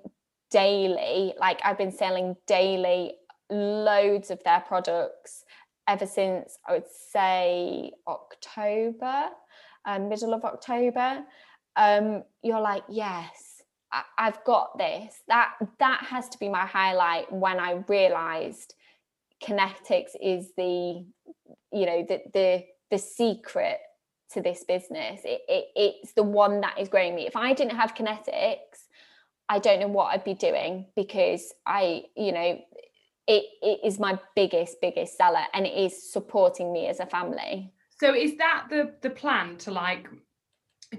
daily 0.51 1.33
like 1.39 1.59
i've 1.63 1.77
been 1.77 1.91
selling 1.91 2.35
daily 2.47 3.13
loads 3.49 4.31
of 4.31 4.43
their 4.43 4.59
products 4.61 5.43
ever 5.87 6.05
since 6.05 6.57
i 6.67 6.73
would 6.73 6.87
say 7.11 7.91
october 8.07 9.29
um, 9.85 10.09
middle 10.09 10.33
of 10.33 10.43
october. 10.43 11.23
Um, 11.75 12.23
you're 12.41 12.61
like 12.61 12.83
yes 12.89 13.61
I, 13.91 14.03
i've 14.17 14.43
got 14.45 14.77
this. 14.77 15.21
That 15.27 15.53
that 15.79 16.03
has 16.03 16.27
to 16.29 16.39
be 16.39 16.49
my 16.49 16.65
highlight 16.65 17.31
when 17.31 17.59
i 17.59 17.83
realized 17.87 18.73
Connetix 19.43 20.11
is 20.21 20.51
the 20.57 21.05
you 21.71 21.85
know 21.85 22.05
the 22.07 22.21
the 22.33 22.63
the 22.91 22.97
secret 22.97 23.79
to 24.31 24.41
this 24.41 24.63
business. 24.63 25.21
It, 25.23 25.41
it, 25.47 25.65
it's 25.75 26.13
the 26.13 26.23
one 26.23 26.61
that 26.61 26.79
is 26.79 26.89
growing 26.89 27.15
me. 27.15 27.25
If 27.27 27.35
I 27.35 27.53
didn't 27.53 27.75
have 27.75 27.95
Connetix, 27.95 28.57
I 29.49 29.59
don't 29.59 29.79
know 29.79 29.87
what 29.87 30.13
I'd 30.13 30.23
be 30.23 30.33
doing 30.33 30.87
because 30.95 31.53
I, 31.65 32.03
you 32.15 32.31
know, 32.31 32.59
it, 33.27 33.43
it 33.61 33.79
is 33.83 33.99
my 33.99 34.19
biggest, 34.35 34.77
biggest 34.81 35.17
seller 35.17 35.43
and 35.53 35.65
it 35.65 35.73
is 35.73 36.11
supporting 36.11 36.73
me 36.73 36.87
as 36.87 36.99
a 36.99 37.05
family. 37.05 37.71
So 37.99 38.13
is 38.13 38.37
that 38.37 38.65
the 38.69 38.93
the 39.01 39.09
plan 39.09 39.57
to 39.59 39.71
like 39.71 40.09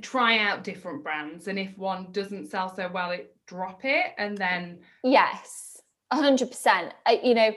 try 0.00 0.38
out 0.38 0.64
different 0.64 1.02
brands 1.04 1.46
and 1.46 1.58
if 1.58 1.76
one 1.76 2.08
doesn't 2.12 2.46
sell 2.46 2.74
so 2.74 2.90
well, 2.92 3.10
it 3.10 3.36
drop 3.46 3.84
it 3.84 4.06
and 4.18 4.36
then 4.36 4.78
Yes, 5.04 5.80
a 6.10 6.16
hundred 6.16 6.48
percent. 6.48 6.94
You 7.22 7.34
know, 7.34 7.52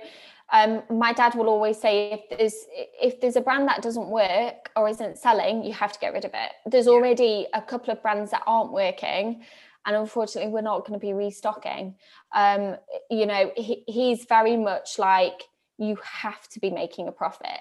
um, 0.52 0.82
my 0.90 1.14
dad 1.14 1.36
will 1.36 1.48
always 1.48 1.80
say 1.80 2.12
if 2.12 2.38
there's 2.38 2.56
if 3.02 3.22
there's 3.22 3.36
a 3.36 3.42
brand 3.42 3.68
that 3.68 3.82
doesn't 3.82 4.10
work 4.10 4.72
or 4.76 4.90
isn't 4.90 5.18
selling 5.18 5.64
you 5.64 5.74
have 5.74 5.92
to 5.94 6.00
get 6.00 6.14
rid 6.14 6.26
of 6.26 6.32
it. 6.34 6.52
There's 6.66 6.88
already 6.88 7.48
a 7.54 7.62
couple 7.62 7.92
of 7.92 8.02
brands 8.02 8.32
that 8.32 8.44
aren't 8.48 8.72
working 8.72 9.44
and 9.86 9.96
unfortunately 9.96 10.52
we're 10.52 10.62
not 10.62 10.86
going 10.86 11.00
to 11.00 11.06
be 11.06 11.14
restocking. 11.14 11.96
Um, 12.34 12.78
you 13.10 13.26
know 13.26 13.52
he, 13.56 13.84
he's 13.88 14.26
very 14.26 14.58
much 14.58 14.98
like 14.98 15.44
you 15.80 15.98
have 16.04 16.48
to 16.50 16.60
be 16.60 16.70
making 16.70 17.08
a 17.08 17.12
profit. 17.12 17.60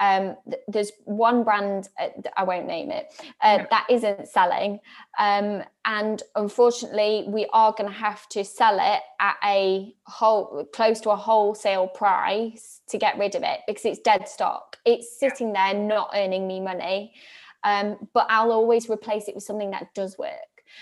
Um, 0.00 0.36
th- 0.48 0.62
there's 0.68 0.92
one 1.04 1.42
brand, 1.42 1.88
uh, 2.00 2.08
I 2.36 2.44
won't 2.44 2.66
name 2.66 2.90
it, 2.90 3.12
uh, 3.42 3.58
yeah. 3.58 3.66
that 3.70 3.86
isn't 3.90 4.28
selling. 4.28 4.80
Um, 5.18 5.64
and 5.84 6.22
unfortunately, 6.36 7.24
we 7.26 7.46
are 7.52 7.72
going 7.72 7.90
to 7.90 7.96
have 7.96 8.28
to 8.30 8.44
sell 8.44 8.78
it 8.80 9.02
at 9.20 9.36
a 9.44 9.94
whole, 10.04 10.66
close 10.72 11.00
to 11.00 11.10
a 11.10 11.16
wholesale 11.16 11.88
price 11.88 12.80
to 12.88 12.98
get 12.98 13.18
rid 13.18 13.34
of 13.34 13.42
it 13.42 13.60
because 13.66 13.84
it's 13.84 13.98
dead 13.98 14.28
stock. 14.28 14.76
It's 14.84 15.18
sitting 15.18 15.52
there 15.52 15.74
not 15.74 16.10
earning 16.14 16.46
me 16.46 16.60
money. 16.60 17.14
Um, 17.64 18.08
but 18.14 18.26
I'll 18.30 18.52
always 18.52 18.88
replace 18.88 19.26
it 19.26 19.34
with 19.34 19.42
something 19.42 19.72
that 19.72 19.92
does 19.92 20.16
work. 20.18 20.30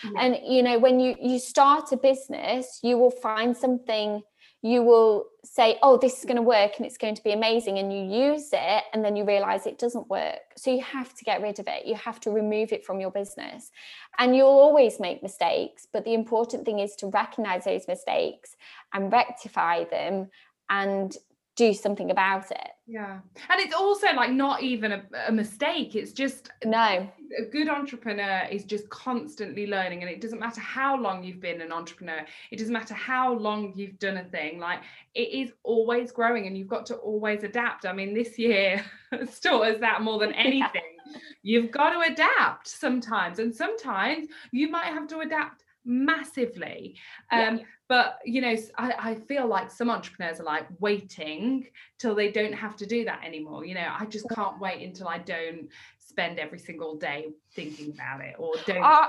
Yeah. 0.03 0.20
And 0.20 0.38
you 0.47 0.62
know, 0.62 0.79
when 0.79 1.01
you 1.01 1.14
you 1.20 1.38
start 1.38 1.92
a 1.92 1.97
business, 1.97 2.81
you 2.83 2.99
will 2.99 3.11
find 3.11 3.57
something 3.57 4.23
you 4.64 4.83
will 4.83 5.27
say, 5.44 5.77
oh, 5.83 5.98
this 5.98 6.18
is 6.18 6.24
going 6.24 6.38
to 6.38 6.42
work 6.42 6.72
and 6.79 6.87
it's 6.87 6.96
going 6.96 7.14
to 7.14 7.22
be 7.22 7.33
amazing. 7.33 7.79
And 7.79 7.92
you 7.92 8.03
use 8.03 8.48
it 8.50 8.85
and 8.94 9.05
then 9.05 9.14
you 9.14 9.27
realize 9.27 9.66
it 9.66 9.79
doesn't 9.79 10.09
work. 10.09 10.40
So 10.57 10.70
you 10.70 10.81
have 10.83 11.12
to 11.12 11.22
get 11.22 11.42
rid 11.42 11.59
of 11.59 11.68
it. 11.68 11.85
You 11.85 11.94
have 11.96 12.18
to 12.20 12.31
remove 12.31 12.72
it 12.72 12.83
from 12.83 12.98
your 12.98 13.11
business. 13.11 13.70
And 14.18 14.35
you'll 14.35 14.48
always 14.48 14.98
make 14.98 15.22
mistakes. 15.22 15.87
But 15.92 16.07
the 16.07 16.14
important 16.14 16.64
thing 16.64 16.79
is 16.79 16.96
to 16.96 17.09
recognize 17.09 17.64
those 17.64 17.87
mistakes 17.87 18.57
and 18.94 19.12
rectify 19.12 19.85
them 19.85 20.31
and 20.70 21.14
do 21.56 21.72
something 21.72 22.10
about 22.10 22.50
it. 22.50 22.70
Yeah. 22.86 23.20
And 23.48 23.60
it's 23.60 23.74
also 23.74 24.08
like 24.14 24.30
not 24.30 24.62
even 24.62 24.92
a, 24.92 25.02
a, 25.28 25.32
mistake. 25.32 25.94
It's 25.94 26.12
just 26.12 26.50
no. 26.64 27.08
A 27.38 27.44
good 27.50 27.68
entrepreneur 27.68 28.46
is 28.50 28.64
just 28.64 28.88
constantly 28.90 29.66
learning. 29.66 30.02
And 30.02 30.10
it 30.10 30.20
doesn't 30.20 30.40
matter 30.40 30.60
how 30.60 31.00
long 31.00 31.22
you've 31.22 31.40
been 31.40 31.60
an 31.60 31.72
entrepreneur, 31.72 32.26
it 32.50 32.58
doesn't 32.58 32.72
matter 32.72 32.94
how 32.94 33.32
long 33.32 33.72
you've 33.76 33.98
done 33.98 34.16
a 34.16 34.24
thing. 34.24 34.58
Like 34.58 34.80
it 35.14 35.28
is 35.30 35.52
always 35.62 36.12
growing 36.12 36.46
and 36.46 36.58
you've 36.58 36.68
got 36.68 36.86
to 36.86 36.96
always 36.96 37.44
adapt. 37.44 37.86
I 37.86 37.92
mean, 37.92 38.14
this 38.14 38.38
year 38.38 38.84
taught 39.10 39.68
us 39.68 39.80
that 39.80 40.02
more 40.02 40.18
than 40.18 40.32
anything. 40.34 40.82
Yeah. 41.06 41.18
You've 41.42 41.70
got 41.70 41.90
to 41.90 42.12
adapt 42.12 42.66
sometimes. 42.66 43.38
And 43.38 43.54
sometimes 43.54 44.28
you 44.50 44.68
might 44.68 44.86
have 44.86 45.06
to 45.08 45.20
adapt 45.20 45.64
massively 45.84 46.96
um, 47.30 47.58
yeah. 47.58 47.64
But 47.88 48.18
you 48.25 48.40
know 48.40 48.57
I, 48.77 48.94
I 48.99 49.14
feel 49.14 49.47
like 49.47 49.70
some 49.70 49.90
entrepreneurs 49.90 50.40
are 50.40 50.44
like 50.44 50.66
waiting 50.79 51.66
till 51.99 52.14
they 52.14 52.31
don't 52.31 52.53
have 52.53 52.77
to 52.77 52.87
do 52.87 53.05
that 53.05 53.23
anymore 53.25 53.64
you 53.64 53.75
know? 53.75 53.87
I 53.99 54.07
just 54.07 54.27
can't 54.31 54.59
wait 54.61 54.87
until 54.87 55.09
i 55.09 55.18
don't 55.18 55.68
spend 55.99 56.38
every 56.38 56.59
single 56.59 56.97
day 56.97 57.29
thinking 57.55 57.90
about 57.90 58.20
it 58.20 58.37
or 58.38 58.55
don't 58.66 58.83
uh, 58.83 59.09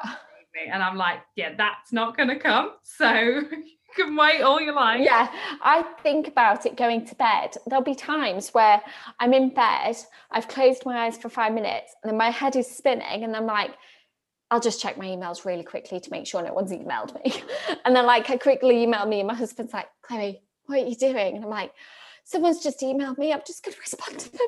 and 0.71 0.81
i'm 0.81 0.97
like 0.97 1.19
yeah 1.35 1.53
that's 1.57 1.91
not 1.91 2.15
going 2.17 2.29
to 2.29 2.39
come. 2.39 2.71
So 2.83 3.11
you 3.11 4.05
can 4.05 4.15
wait 4.15 4.41
all 4.41 4.59
your 4.59 4.75
life. 4.75 5.01
Yeah 5.01 5.29
i 5.61 5.83
think 6.03 6.27
about 6.27 6.65
it 6.65 6.75
going 6.75 7.05
to 7.05 7.15
bed. 7.15 7.55
There'll 7.65 7.83
be 7.83 7.95
times 7.95 8.49
where 8.49 8.81
i'm 9.19 9.33
in 9.33 9.49
bed 9.49 9.95
i've 10.31 10.47
closed 10.47 10.85
my 10.85 11.05
eyes 11.05 11.17
for 11.17 11.29
five 11.29 11.53
minutes 11.53 11.95
and 12.03 12.09
then 12.09 12.17
my 12.17 12.29
head 12.29 12.55
is 12.55 12.69
spinning 12.69 13.23
and 13.23 13.35
i'm 13.35 13.45
like 13.45 13.71
I'll 14.51 14.59
just 14.59 14.81
check 14.81 14.97
my 14.97 15.05
emails 15.05 15.45
really 15.45 15.63
quickly 15.63 15.99
to 15.99 16.11
make 16.11 16.27
sure 16.27 16.41
no 16.43 16.53
one's 16.53 16.71
emailed 16.71 17.15
me. 17.15 17.41
and 17.85 17.95
then 17.95 18.05
like 18.05 18.29
I 18.29 18.37
quickly 18.37 18.83
email 18.83 19.05
me 19.05 19.19
and 19.19 19.27
my 19.27 19.33
husband's 19.33 19.73
like, 19.73 19.87
Chloe, 20.03 20.41
what 20.67 20.79
are 20.79 20.85
you 20.85 20.95
doing? 20.95 21.35
And 21.35 21.43
I'm 21.43 21.49
like, 21.49 21.71
someone's 22.23 22.61
just 22.61 22.81
emailed 22.81 23.17
me. 23.17 23.33
I'm 23.33 23.41
just 23.45 23.63
going 23.63 23.73
to 23.75 23.79
respond 23.79 24.19
to 24.19 24.31
them. 24.31 24.47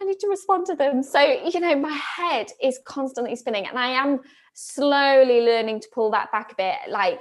I 0.00 0.04
need 0.04 0.18
to 0.20 0.28
respond 0.28 0.66
to 0.66 0.74
them. 0.74 1.02
So, 1.02 1.20
you 1.20 1.58
know, 1.58 1.74
my 1.74 1.92
head 1.92 2.52
is 2.62 2.78
constantly 2.84 3.34
spinning 3.34 3.66
and 3.66 3.78
I 3.78 3.88
am 3.88 4.20
slowly 4.54 5.40
learning 5.40 5.80
to 5.80 5.88
pull 5.92 6.10
that 6.12 6.30
back 6.30 6.52
a 6.52 6.54
bit. 6.54 6.76
Like, 6.88 7.18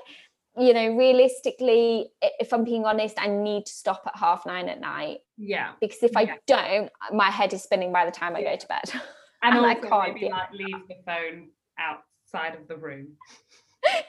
you 0.58 0.74
know, 0.74 0.96
realistically, 0.96 2.10
if 2.22 2.52
I'm 2.52 2.64
being 2.64 2.86
honest, 2.86 3.16
I 3.20 3.28
need 3.28 3.66
to 3.68 3.72
stop 3.72 4.04
at 4.08 4.18
half 4.18 4.46
nine 4.46 4.70
at 4.70 4.82
night. 4.82 5.20
Yeah. 5.38 5.74
Because 5.80 6.02
if 6.02 6.18
I 6.18 6.38
don't, 6.48 6.92
my 7.14 7.30
head 7.30 7.54
is 7.54 7.64
spinning 7.64 7.94
by 7.94 8.06
the 8.06 8.12
time 8.12 8.36
I 8.36 8.44
go 8.44 8.56
to 8.56 8.68
bed. 8.68 9.02
And, 9.44 9.56
and 9.56 9.66
I 9.68 9.76
can't 9.76 10.16
maybe 10.16 10.30
like 10.32 10.52
leave 10.52 10.88
the 10.90 10.96
phone 11.06 11.50
outside 11.80 12.56
of 12.56 12.68
the 12.68 12.78
room. 12.78 13.08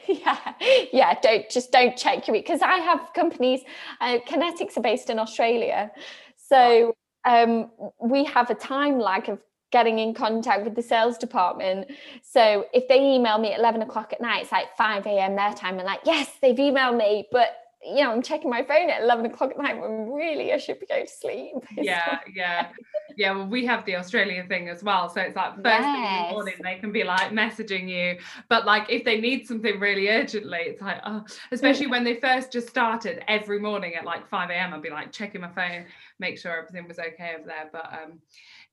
Yeah 0.08 0.54
yeah 0.92 1.14
don't 1.20 1.48
just 1.50 1.70
don't 1.70 1.96
check 1.96 2.26
your 2.26 2.34
because 2.34 2.62
i 2.62 2.78
have 2.78 3.10
companies 3.14 3.60
uh, 4.00 4.18
Connetix 4.26 4.76
are 4.76 4.80
based 4.80 5.10
in 5.10 5.18
australia. 5.18 5.90
So 6.36 6.96
um, 7.24 7.70
we 8.00 8.24
have 8.24 8.48
a 8.50 8.54
time 8.54 8.98
lag 8.98 9.28
of 9.28 9.38
getting 9.70 9.98
in 9.98 10.14
contact 10.14 10.64
with 10.64 10.74
the 10.74 10.82
sales 10.82 11.18
department. 11.18 11.90
So 12.22 12.64
if 12.72 12.88
they 12.88 12.98
email 12.98 13.38
me 13.38 13.52
at 13.52 13.58
11 13.58 13.82
o'clock 13.82 14.14
at 14.14 14.20
night 14.20 14.42
it's 14.42 14.52
like 14.52 14.74
5 14.76 15.06
a.m 15.06 15.36
their 15.36 15.52
time 15.52 15.78
and 15.78 15.84
like 15.84 16.00
yes 16.04 16.30
they've 16.40 16.56
emailed 16.56 16.96
me 16.96 17.28
but 17.30 17.50
you 17.84 18.02
know, 18.02 18.12
I'm 18.12 18.22
checking 18.22 18.50
my 18.50 18.64
phone 18.64 18.90
at 18.90 19.02
11 19.02 19.26
o'clock 19.26 19.52
at 19.52 19.58
night 19.58 19.80
when 19.80 20.10
really 20.12 20.52
I 20.52 20.58
should 20.58 20.80
be 20.80 20.86
going 20.86 21.06
to 21.06 21.12
sleep. 21.12 21.54
Yeah, 21.76 22.18
yeah. 22.34 22.68
Yeah, 23.16 23.32
well, 23.32 23.46
we 23.46 23.64
have 23.66 23.84
the 23.84 23.96
Australian 23.96 24.46
thing 24.48 24.68
as 24.68 24.82
well. 24.82 25.08
So 25.08 25.20
it's 25.20 25.34
like 25.34 25.54
first 25.56 25.64
yes. 25.64 25.84
thing 25.84 26.04
in 26.04 26.28
the 26.28 26.32
morning, 26.34 26.54
they 26.62 26.76
can 26.76 26.92
be 26.92 27.04
like 27.04 27.30
messaging 27.32 27.88
you. 27.88 28.18
But 28.48 28.66
like 28.66 28.90
if 28.90 29.04
they 29.04 29.20
need 29.20 29.46
something 29.46 29.80
really 29.80 30.08
urgently, 30.08 30.58
it's 30.62 30.82
like, 30.82 31.00
oh, 31.04 31.24
especially 31.50 31.86
when 31.86 32.04
they 32.04 32.14
first 32.16 32.52
just 32.52 32.68
started 32.68 33.24
every 33.26 33.58
morning 33.58 33.94
at 33.94 34.04
like 34.04 34.28
5 34.28 34.50
a.m., 34.50 34.74
I'd 34.74 34.82
be 34.82 34.90
like 34.90 35.10
checking 35.12 35.40
my 35.40 35.48
phone, 35.48 35.86
make 36.18 36.38
sure 36.38 36.56
everything 36.56 36.86
was 36.86 36.98
okay 36.98 37.34
over 37.38 37.46
there. 37.46 37.70
But 37.72 37.92
um, 37.92 38.18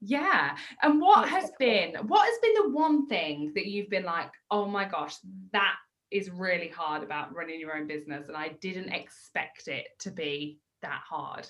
yeah. 0.01 0.55
And 0.81 0.99
what 0.99 1.27
has 1.29 1.51
been, 1.57 1.95
what 2.07 2.25
has 2.25 2.37
been 2.41 2.53
the 2.53 2.69
one 2.75 3.07
thing 3.07 3.51
that 3.55 3.67
you've 3.67 3.89
been 3.89 4.05
like, 4.05 4.31
oh 4.51 4.65
my 4.65 4.85
gosh, 4.85 5.15
that 5.53 5.75
is 6.11 6.29
really 6.29 6.69
hard 6.69 7.03
about 7.03 7.33
running 7.35 7.59
your 7.59 7.75
own 7.75 7.87
business 7.87 8.27
and 8.27 8.37
I 8.37 8.49
didn't 8.61 8.89
expect 8.89 9.67
it 9.67 9.87
to 9.99 10.11
be 10.11 10.59
that 10.81 11.01
hard? 11.07 11.47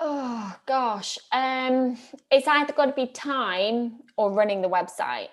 Oh 0.00 0.54
gosh. 0.66 1.18
Um 1.32 1.98
it's 2.30 2.46
either 2.46 2.72
got 2.72 2.86
to 2.86 2.92
be 2.92 3.06
time 3.06 4.00
or 4.16 4.32
running 4.32 4.62
the 4.62 4.68
website. 4.68 5.28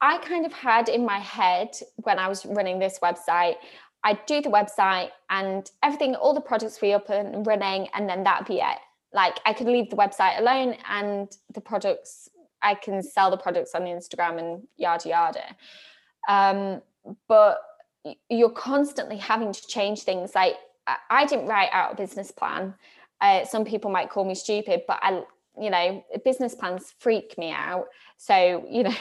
I 0.00 0.18
kind 0.18 0.44
of 0.44 0.52
had 0.52 0.88
in 0.88 1.04
my 1.04 1.18
head 1.18 1.70
when 1.96 2.18
I 2.18 2.28
was 2.28 2.44
running 2.44 2.78
this 2.78 2.98
website, 3.02 3.56
I'd 4.02 4.24
do 4.26 4.40
the 4.40 4.48
website 4.48 5.10
and 5.28 5.70
everything, 5.82 6.14
all 6.14 6.34
the 6.34 6.40
products 6.40 6.78
be 6.78 6.92
up 6.92 7.08
and 7.10 7.46
running, 7.46 7.88
and 7.94 8.08
then 8.08 8.24
that'd 8.24 8.46
be 8.46 8.60
it. 8.60 8.78
Like 9.12 9.38
I 9.44 9.52
could 9.52 9.66
leave 9.66 9.90
the 9.90 9.96
website 9.96 10.38
alone 10.38 10.76
and 10.88 11.28
the 11.54 11.60
products, 11.60 12.28
I 12.62 12.74
can 12.74 13.02
sell 13.02 13.30
the 13.30 13.36
products 13.36 13.74
on 13.74 13.82
Instagram 13.82 14.38
and 14.38 14.62
yada 14.76 15.08
yada 15.08 15.56
um, 16.28 16.80
but 17.28 17.60
you're 18.28 18.50
constantly 18.50 19.16
having 19.16 19.52
to 19.52 19.66
change 19.66 20.02
things 20.02 20.34
like 20.34 20.54
i 21.10 21.26
didn't 21.26 21.46
write 21.46 21.68
out 21.72 21.92
a 21.92 21.96
business 21.96 22.30
plan 22.30 22.74
uh, 23.20 23.44
some 23.44 23.64
people 23.64 23.90
might 23.90 24.08
call 24.08 24.24
me 24.24 24.34
stupid 24.34 24.82
but 24.88 24.98
i 25.02 25.22
you 25.60 25.68
know 25.68 26.02
business 26.24 26.54
plans 26.54 26.94
freak 26.98 27.36
me 27.36 27.52
out 27.52 27.86
so 28.16 28.64
you 28.68 28.82
know 28.82 28.94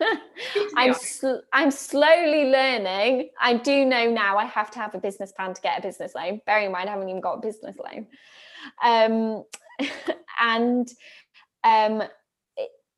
I'm 0.76 0.94
sl- 0.94 1.42
I'm 1.52 1.70
slowly 1.70 2.50
learning. 2.50 3.28
I 3.40 3.54
do 3.54 3.84
know 3.84 4.10
now 4.10 4.38
I 4.38 4.46
have 4.46 4.70
to 4.72 4.78
have 4.78 4.94
a 4.94 4.98
business 4.98 5.32
plan 5.32 5.54
to 5.54 5.60
get 5.60 5.78
a 5.78 5.82
business 5.82 6.14
loan. 6.14 6.40
Bearing 6.46 6.66
in 6.66 6.72
mind, 6.72 6.88
I 6.88 6.92
haven't 6.92 7.08
even 7.08 7.20
got 7.20 7.34
a 7.34 7.40
business 7.40 7.76
loan. 7.76 8.06
Um, 8.82 9.44
and 10.40 10.88
um, 11.64 12.02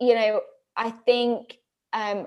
you 0.00 0.14
know, 0.14 0.40
I 0.76 0.90
think 0.90 1.58
um, 1.92 2.26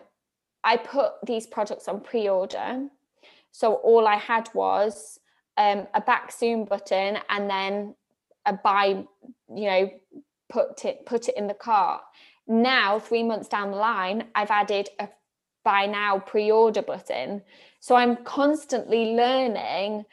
I 0.65 0.77
put 0.77 1.13
these 1.25 1.47
products 1.47 1.87
on 1.87 2.01
pre-order. 2.01 2.89
So 3.51 3.75
all 3.75 4.07
I 4.07 4.15
had 4.15 4.49
was 4.53 5.19
um, 5.57 5.87
a 5.93 6.01
back 6.01 6.31
zoom 6.31 6.65
button 6.65 7.19
and 7.29 7.49
then 7.49 7.95
a 8.45 8.53
buy, 8.53 9.05
you 9.55 9.65
know, 9.69 9.89
put 10.49 10.83
it 10.83 11.05
put 11.05 11.29
it 11.29 11.37
in 11.37 11.47
the 11.47 11.53
cart. 11.53 12.01
Now, 12.47 12.99
three 12.99 13.23
months 13.23 13.47
down 13.47 13.71
the 13.71 13.77
line, 13.77 14.25
I've 14.35 14.51
added 14.51 14.89
a 14.99 15.07
buy 15.63 15.85
now 15.85 16.19
pre-order 16.19 16.81
button. 16.81 17.41
So 17.79 17.95
I'm 17.95 18.17
constantly 18.23 19.15
learning 19.15 20.05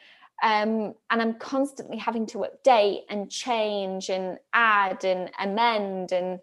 um, 0.43 0.93
and 1.09 1.21
I'm 1.21 1.35
constantly 1.35 1.97
having 1.97 2.25
to 2.27 2.45
update 2.45 3.01
and 3.09 3.29
change 3.29 4.09
and 4.09 4.37
add 4.53 5.05
and 5.05 5.31
amend 5.39 6.11
and 6.11 6.39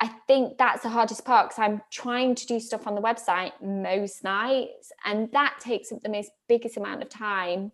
I 0.00 0.08
think 0.26 0.56
that's 0.56 0.82
the 0.82 0.88
hardest 0.88 1.24
part 1.26 1.50
because 1.50 1.62
I'm 1.62 1.82
trying 1.92 2.34
to 2.34 2.46
do 2.46 2.58
stuff 2.58 2.86
on 2.86 2.94
the 2.94 3.02
website 3.02 3.52
most 3.62 4.24
nights, 4.24 4.92
and 5.04 5.30
that 5.32 5.58
takes 5.60 5.92
up 5.92 6.00
the 6.02 6.08
most 6.08 6.30
biggest 6.48 6.78
amount 6.78 7.02
of 7.02 7.10
time. 7.10 7.72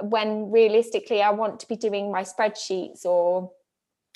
When 0.00 0.50
realistically, 0.50 1.20
I 1.20 1.30
want 1.30 1.60
to 1.60 1.68
be 1.68 1.76
doing 1.76 2.10
my 2.10 2.22
spreadsheets 2.22 3.04
or 3.04 3.52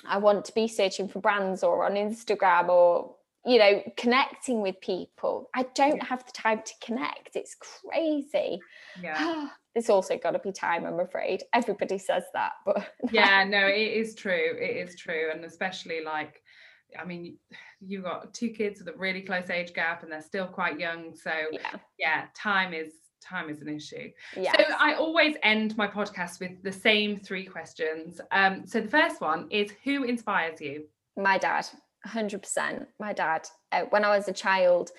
I 0.06 0.18
want 0.18 0.46
to 0.46 0.54
be 0.54 0.68
searching 0.68 1.08
for 1.08 1.20
brands 1.20 1.62
or 1.62 1.84
on 1.84 1.92
Instagram 1.92 2.68
or 2.68 3.16
you 3.44 3.58
know 3.58 3.82
connecting 3.98 4.62
with 4.62 4.80
people. 4.80 5.50
I 5.54 5.66
don't 5.74 6.02
have 6.02 6.24
the 6.24 6.32
time 6.32 6.62
to 6.64 6.72
connect. 6.82 7.36
It's 7.36 7.56
crazy. 7.56 8.60
Yeah. 9.02 9.48
it's 9.74 9.90
also 9.90 10.16
got 10.16 10.30
to 10.30 10.38
be 10.38 10.52
time 10.52 10.84
i'm 10.84 11.00
afraid 11.00 11.42
everybody 11.52 11.98
says 11.98 12.22
that 12.32 12.52
but 12.64 12.92
yeah 13.10 13.42
no 13.42 13.66
it 13.66 13.92
is 13.92 14.14
true 14.14 14.56
it 14.56 14.88
is 14.88 14.94
true 14.94 15.30
and 15.32 15.44
especially 15.44 16.00
like 16.00 16.43
I 16.98 17.04
mean, 17.04 17.36
you've 17.80 18.04
got 18.04 18.32
two 18.34 18.50
kids 18.50 18.80
with 18.80 18.94
a 18.94 18.98
really 18.98 19.22
close 19.22 19.50
age 19.50 19.74
gap 19.74 20.02
and 20.02 20.12
they're 20.12 20.22
still 20.22 20.46
quite 20.46 20.78
young. 20.78 21.14
So 21.14 21.32
yeah, 21.52 21.76
yeah 21.98 22.24
time 22.36 22.72
is 22.72 22.92
time 23.22 23.48
is 23.48 23.60
an 23.62 23.68
issue. 23.68 24.10
Yes. 24.36 24.54
So 24.58 24.74
I 24.78 24.94
always 24.94 25.36
end 25.42 25.76
my 25.76 25.88
podcast 25.88 26.40
with 26.40 26.62
the 26.62 26.72
same 26.72 27.18
three 27.18 27.44
questions. 27.44 28.20
Um, 28.30 28.66
so 28.66 28.80
the 28.80 28.88
first 28.88 29.20
one 29.20 29.48
is 29.50 29.72
who 29.82 30.04
inspires 30.04 30.60
you? 30.60 30.84
My 31.16 31.38
dad, 31.38 31.66
100%. 32.06 32.86
My 33.00 33.12
dad. 33.12 33.46
Uh, 33.72 33.82
when 33.90 34.04
I 34.04 34.16
was 34.16 34.28
a 34.28 34.32
child, 34.32 34.90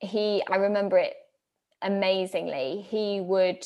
he, 0.00 0.42
I 0.50 0.56
remember 0.56 0.98
it 0.98 1.14
amazingly. 1.82 2.86
He 2.88 3.20
would 3.20 3.64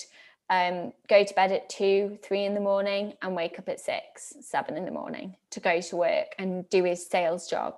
um, 0.53 0.93
go 1.09 1.25
to 1.25 1.35
bed 1.35 1.51
at 1.51 1.71
two, 1.71 2.19
three 2.23 2.45
in 2.45 2.53
the 2.53 2.61
morning 2.61 3.15
and 3.23 3.35
wake 3.35 3.59
up 3.59 3.69
at 3.71 3.81
six, 3.81 4.35
seven 4.41 4.77
in 4.77 4.85
the 4.85 4.91
morning 4.91 5.35
to 5.51 5.61
go 5.61 5.81
to 5.81 5.97
work 5.97 6.35
and 6.39 6.69
do 6.69 6.85
his 6.85 7.07
sales 7.07 7.49
job. 7.49 7.77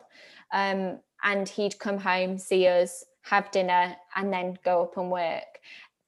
Um, 0.53 0.99
and 1.23 1.49
he'd 1.49 1.79
come 1.79 1.99
home, 1.99 2.37
see 2.37 2.67
us, 2.67 3.05
have 3.23 3.51
dinner, 3.53 3.97
and 4.17 4.33
then 4.33 4.59
go 4.65 4.83
up 4.83 4.97
and 4.97 5.11
work. 5.11 5.61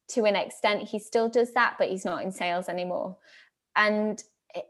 to 0.09 0.24
an 0.24 0.37
extent 0.37 0.88
he 0.88 0.98
still 0.98 1.29
does 1.29 1.52
that 1.55 1.74
but 1.79 1.88
he's 1.88 2.05
not 2.05 2.22
in 2.22 2.31
sales 2.31 2.68
anymore 2.68 3.16
and 3.74 4.22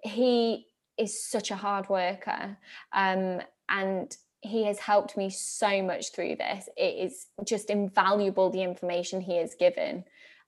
he 0.03 0.67
is 0.97 1.23
such 1.23 1.51
a 1.51 1.57
hard 1.57 1.89
worker 1.89 2.57
um, 2.93 3.41
and 3.69 4.17
he 4.41 4.65
has 4.65 4.79
helped 4.79 5.17
me 5.17 5.29
so 5.31 5.83
much 5.83 6.13
through 6.13 6.37
this 6.37 6.69
it 6.77 6.95
is 7.07 7.27
just 7.45 7.71
invaluable 7.71 8.49
the 8.51 8.63
information 8.63 9.21
he 9.21 9.37
has 9.37 9.55
given 9.55 10.05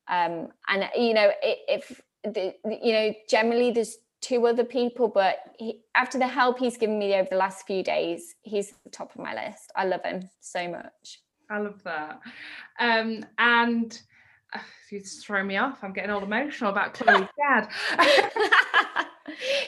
um, 0.08 0.48
and 0.68 0.88
you 0.96 1.14
know 1.14 1.30
if 1.42 2.00
the, 2.24 2.54
you 2.82 2.92
know 2.92 3.14
generally 3.28 3.70
there's 3.70 3.98
two 4.20 4.46
other 4.46 4.64
people 4.64 5.06
but 5.08 5.38
he, 5.58 5.80
after 5.94 6.18
the 6.18 6.26
help 6.26 6.58
he's 6.58 6.76
given 6.76 6.98
me 6.98 7.14
over 7.14 7.28
the 7.30 7.36
last 7.36 7.66
few 7.66 7.82
days 7.82 8.34
he's 8.42 8.72
the 8.84 8.90
top 8.90 9.14
of 9.14 9.20
my 9.20 9.34
list. 9.34 9.70
I 9.76 9.84
love 9.84 10.04
him 10.04 10.28
so 10.40 10.68
much. 10.68 11.20
I 11.50 11.58
love 11.58 11.82
that. 11.84 12.20
Um, 12.80 13.24
and 13.38 14.00
uh, 14.52 14.58
you 14.90 15.00
just 15.00 15.26
throw 15.26 15.44
me 15.44 15.58
off 15.58 15.78
i'm 15.82 15.92
getting 15.92 16.10
all 16.10 16.22
emotional 16.22 16.70
about 16.70 16.94
chloe's 16.94 17.28
dad. 17.36 17.68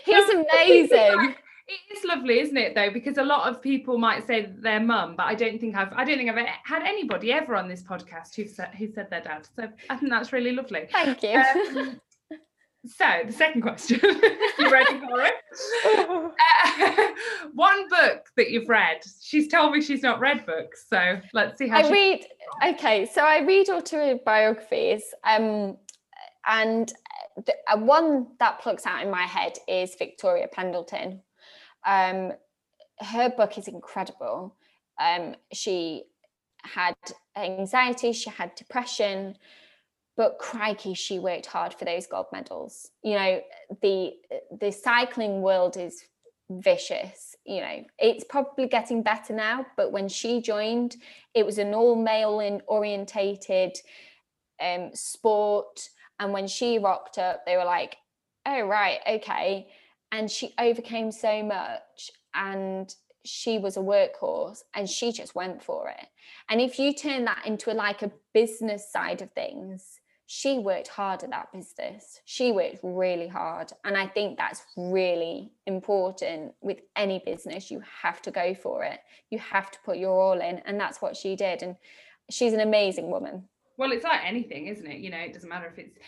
He's 0.05 0.29
amazing 0.53 1.35
it 1.71 1.97
is 1.97 2.05
lovely 2.05 2.41
isn't 2.41 2.57
it 2.57 2.75
though 2.75 2.91
because 2.91 3.17
a 3.19 3.23
lot 3.23 3.49
of 3.49 3.63
people 3.63 3.97
might 3.97 4.27
say 4.27 4.51
their 4.59 4.81
mum 4.81 5.15
but 5.17 5.27
i 5.27 5.35
don't 5.35 5.61
think 5.61 5.77
i've 5.77 5.93
i 5.93 6.05
don't 6.05 6.19
think 6.19 6.31
i've 6.31 6.47
had 6.65 6.83
anybody 6.83 7.33
ever 7.33 7.55
on 7.55 7.69
this 7.69 7.83
podcast 7.83 8.35
who 8.35 8.47
said 8.47 8.71
who 8.75 8.91
said 8.93 9.09
their 9.11 9.21
dad 9.21 9.47
so 9.57 9.69
i 9.89 9.97
think 9.97 10.11
that's 10.11 10.33
really 10.33 10.53
lovely 10.53 10.89
thank 10.91 11.23
you 11.23 11.43
um, 11.79 12.01
so 12.87 13.05
the 13.27 13.33
second 13.33 13.61
question, 13.61 14.01
you 14.59 14.71
ready 14.71 14.99
for 14.99 15.21
it? 15.21 15.35
Uh, 16.73 17.09
one 17.55 17.89
book 17.89 18.27
that 18.37 18.51
you've 18.51 18.69
read. 18.69 18.99
She's 19.21 19.49
told 19.49 19.73
me 19.73 19.81
she's 19.81 20.03
not 20.03 20.21
read 20.21 20.47
books, 20.47 20.87
so 20.89 21.21
let's 21.35 21.59
see 21.59 21.69
how. 21.69 21.79
I 21.79 21.83
she... 21.83 21.93
read. 21.93 22.27
Okay, 22.69 23.07
so 23.07 23.23
I 23.23 23.41
read 23.41 23.69
autobiographies, 23.69 25.03
um, 25.25 25.77
and 26.47 26.93
the, 27.45 27.55
uh, 27.69 27.79
one 27.79 28.29
that 28.39 28.61
plucks 28.61 28.87
out 28.87 29.03
in 29.03 29.11
my 29.11 29.23
head 29.23 29.59
is 29.69 29.95
Victoria 29.97 30.47
Pendleton. 30.51 31.21
Um, 31.87 32.33
her 33.01 33.31
book 33.31 33.59
is 33.59 33.69
incredible. 33.69 34.55
Um, 35.01 35.35
she 35.53 36.05
had 36.63 36.95
anxiety, 37.37 38.13
she 38.13 38.31
had 38.31 38.55
depression, 38.55 39.37
but 40.17 40.39
crikey 40.39 40.93
she 40.93 41.19
worked 41.19 41.47
hard 41.47 41.73
for 41.73 41.87
those 41.87 42.07
gold 42.07 42.27
medals. 42.33 42.91
You 43.03 43.15
know 43.15 43.41
the 43.81 44.13
the 44.61 44.71
cycling 44.71 45.41
world 45.41 45.77
is 45.77 46.05
vicious 46.51 47.37
you 47.47 47.61
know. 47.61 47.85
It's 47.99 48.25
probably 48.25 48.67
getting 48.67 49.03
better 49.03 49.33
now 49.33 49.65
but 49.79 49.93
when 49.93 50.09
she 50.09 50.43
joined 50.43 50.97
it 51.33 51.47
was 51.47 51.57
an 51.59 51.73
all 51.73 51.97
male 51.97 52.41
in 52.41 52.61
orientated 52.67 53.79
um, 54.61 54.91
sport 54.93 55.89
and 56.19 56.35
when 56.35 56.47
she 56.47 56.79
rocked 56.79 57.17
up 57.17 57.47
they 57.47 57.57
were 57.57 57.65
like 57.65 57.97
oh 58.47 58.61
right 58.63 58.99
okay 59.09 59.69
and 60.13 60.31
she 60.31 60.55
overcame 60.59 61.13
so 61.13 61.43
much 61.43 62.11
and 62.35 62.95
she 63.25 63.59
was 63.59 63.77
a 63.77 63.81
workhorse 63.81 64.61
and 64.75 64.89
she 64.89 65.13
just 65.13 65.35
went 65.35 65.63
for 65.63 65.89
it 65.89 66.07
and 66.49 66.61
if 66.61 66.79
you 66.79 66.95
turn 66.95 67.25
that 67.25 67.43
into 67.47 67.71
a, 67.71 67.75
like 67.75 68.03
a 68.03 68.11
business 68.33 68.91
side 68.91 69.21
of 69.21 69.31
things 69.33 70.01
she 70.33 70.61
worked 70.61 70.87
hard 70.87 71.25
at 71.25 71.31
that 71.31 71.51
business. 71.53 72.21
She 72.25 72.53
worked 72.53 72.79
really 72.85 73.27
hard. 73.27 73.73
And 73.83 73.97
I 73.97 74.07
think 74.07 74.39
that's 74.39 74.63
really 74.77 75.51
important 75.67 76.55
with 76.61 76.79
any 76.95 77.19
business. 77.19 77.69
You 77.69 77.83
have 78.03 78.23
to 78.23 78.31
go 78.31 78.55
for 78.55 78.85
it, 78.85 79.01
you 79.31 79.41
have 79.41 79.73
to 79.73 79.79
put 79.85 79.99
your 79.99 80.21
all 80.21 80.41
in. 80.41 80.59
And 80.67 80.79
that's 80.79 81.03
what 81.03 81.17
she 81.17 81.35
did. 81.35 81.65
And 81.65 81.75
she's 82.31 82.53
an 82.53 82.61
amazing 82.61 83.11
woman. 83.11 83.49
Well, 83.77 83.91
it's 83.91 84.05
like 84.05 84.21
anything, 84.25 84.69
isn't 84.69 84.87
it? 84.87 85.01
You 85.01 85.11
know, 85.11 85.19
it 85.19 85.33
doesn't 85.33 85.49
matter 85.49 85.67
if 85.67 85.81
it's 85.81 85.99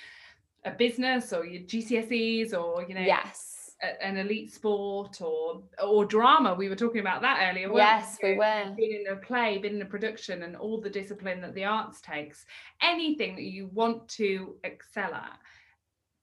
a 0.64 0.70
business 0.70 1.32
or 1.32 1.44
your 1.44 1.62
GCSEs 1.62 2.54
or, 2.54 2.84
you 2.88 2.94
know, 2.94 3.00
yes 3.00 3.61
an 4.00 4.16
elite 4.16 4.52
sport 4.52 5.20
or 5.20 5.62
or 5.82 6.04
drama. 6.04 6.54
We 6.54 6.68
were 6.68 6.76
talking 6.76 7.00
about 7.00 7.22
that 7.22 7.50
earlier. 7.50 7.70
Yes, 7.74 8.18
we, 8.22 8.32
we 8.32 8.38
were. 8.38 8.72
Being 8.76 9.04
in 9.04 9.12
a 9.12 9.16
play, 9.16 9.58
being 9.58 9.76
in 9.76 9.82
a 9.82 9.86
production, 9.86 10.42
and 10.42 10.56
all 10.56 10.80
the 10.80 10.90
discipline 10.90 11.40
that 11.40 11.54
the 11.54 11.64
arts 11.64 12.00
takes. 12.00 12.46
Anything 12.82 13.34
that 13.36 13.42
you 13.42 13.66
want 13.72 14.08
to 14.10 14.56
excel 14.64 15.12
at 15.14 15.38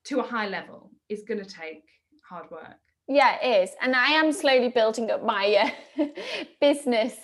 to 0.05 0.19
a 0.19 0.23
high 0.23 0.47
level 0.47 0.91
is 1.09 1.23
going 1.23 1.43
to 1.43 1.49
take 1.49 1.83
hard 2.27 2.49
work. 2.51 2.77
Yeah, 3.07 3.37
it 3.41 3.63
is, 3.63 3.75
and 3.81 3.95
I 3.95 4.11
am 4.11 4.31
slowly 4.31 4.69
building 4.69 5.09
up 5.09 5.23
my 5.23 5.71
uh, 5.97 6.05
business 6.61 7.15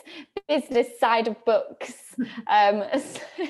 business 0.48 1.00
side 1.00 1.28
of 1.28 1.44
books. 1.46 1.94
um, 2.48 2.84
so 2.98 3.22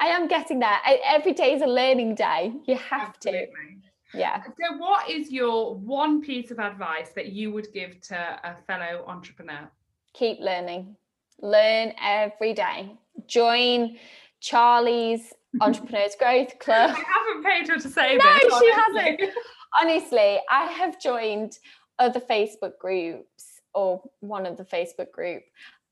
I 0.00 0.06
am 0.06 0.28
getting 0.28 0.60
there. 0.60 0.78
I, 0.84 1.00
every 1.04 1.32
day 1.32 1.54
is 1.54 1.62
a 1.62 1.66
learning 1.66 2.14
day. 2.14 2.52
You 2.66 2.76
have 2.76 3.08
Absolutely. 3.08 3.46
to 3.46 3.83
yeah. 4.14 4.42
So 4.44 4.76
what 4.78 5.10
is 5.10 5.30
your 5.30 5.74
one 5.74 6.20
piece 6.20 6.50
of 6.50 6.58
advice 6.58 7.10
that 7.14 7.32
you 7.32 7.52
would 7.52 7.72
give 7.72 8.00
to 8.02 8.16
a 8.16 8.56
fellow 8.66 9.04
entrepreneur? 9.06 9.68
Keep 10.12 10.40
learning. 10.40 10.96
Learn 11.40 11.92
every 12.00 12.52
day. 12.52 12.92
Join 13.26 13.96
charlie's 14.40 15.32
entrepreneurs 15.60 16.16
growth 16.18 16.58
club. 16.60 16.90
I 16.90 16.92
haven't 16.92 17.44
paid 17.44 17.68
her 17.68 17.78
to 17.78 17.88
say 17.88 18.18
that. 18.18 18.40
no 18.42 18.48
this, 18.48 18.58
she 18.58 18.72
hasn't. 18.72 19.34
Honestly 19.80 20.38
i 20.50 20.66
have 20.66 21.00
joined 21.00 21.58
other 21.98 22.20
facebook 22.20 22.78
groups 22.78 23.60
or 23.72 24.02
one 24.20 24.46
of 24.46 24.56
the 24.56 24.64
facebook 24.64 25.10
group 25.10 25.42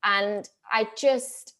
and 0.04 0.48
i 0.70 0.86
just 0.96 1.54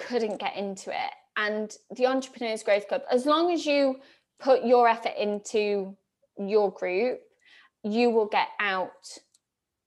couldn't 0.00 0.38
get 0.38 0.56
into 0.56 0.90
it. 0.90 1.12
And 1.36 1.74
the 1.94 2.06
entrepreneurs 2.06 2.62
growth 2.62 2.88
club 2.88 3.02
as 3.10 3.26
long 3.26 3.52
as 3.52 3.64
you 3.64 4.00
put 4.40 4.64
your 4.64 4.88
effort 4.88 5.14
into 5.18 5.96
your 6.48 6.70
group 6.72 7.20
you 7.82 8.10
will 8.10 8.26
get 8.26 8.48
out 8.58 8.90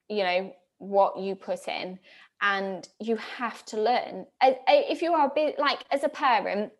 you 0.09 0.23
know 0.23 0.53
what 0.79 1.17
you 1.17 1.35
put 1.35 1.67
in 1.67 1.99
and 2.43 2.89
you 2.99 3.15
have 3.15 3.63
to 3.65 3.81
learn. 3.81 4.25
If 4.41 5.01
you 5.01 5.13
are 5.13 5.31
like 5.57 5.79
as 5.91 6.03
a 6.03 6.09
parent 6.09 6.71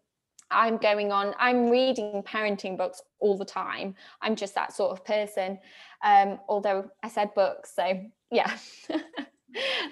i'm 0.51 0.77
going 0.77 1.12
on 1.12 1.33
i'm 1.39 1.69
reading 1.69 2.21
parenting 2.21 2.77
books 2.77 3.01
all 3.19 3.38
the 3.38 3.45
time. 3.45 3.95
I'm 4.21 4.36
just 4.36 4.53
that 4.55 4.73
sort 4.73 4.91
of 4.91 5.05
person. 5.05 5.57
Um, 6.03 6.39
although 6.47 6.89
i 7.01 7.07
said 7.09 7.33
books 7.33 7.73
so 7.75 7.99
yeah. 8.29 8.51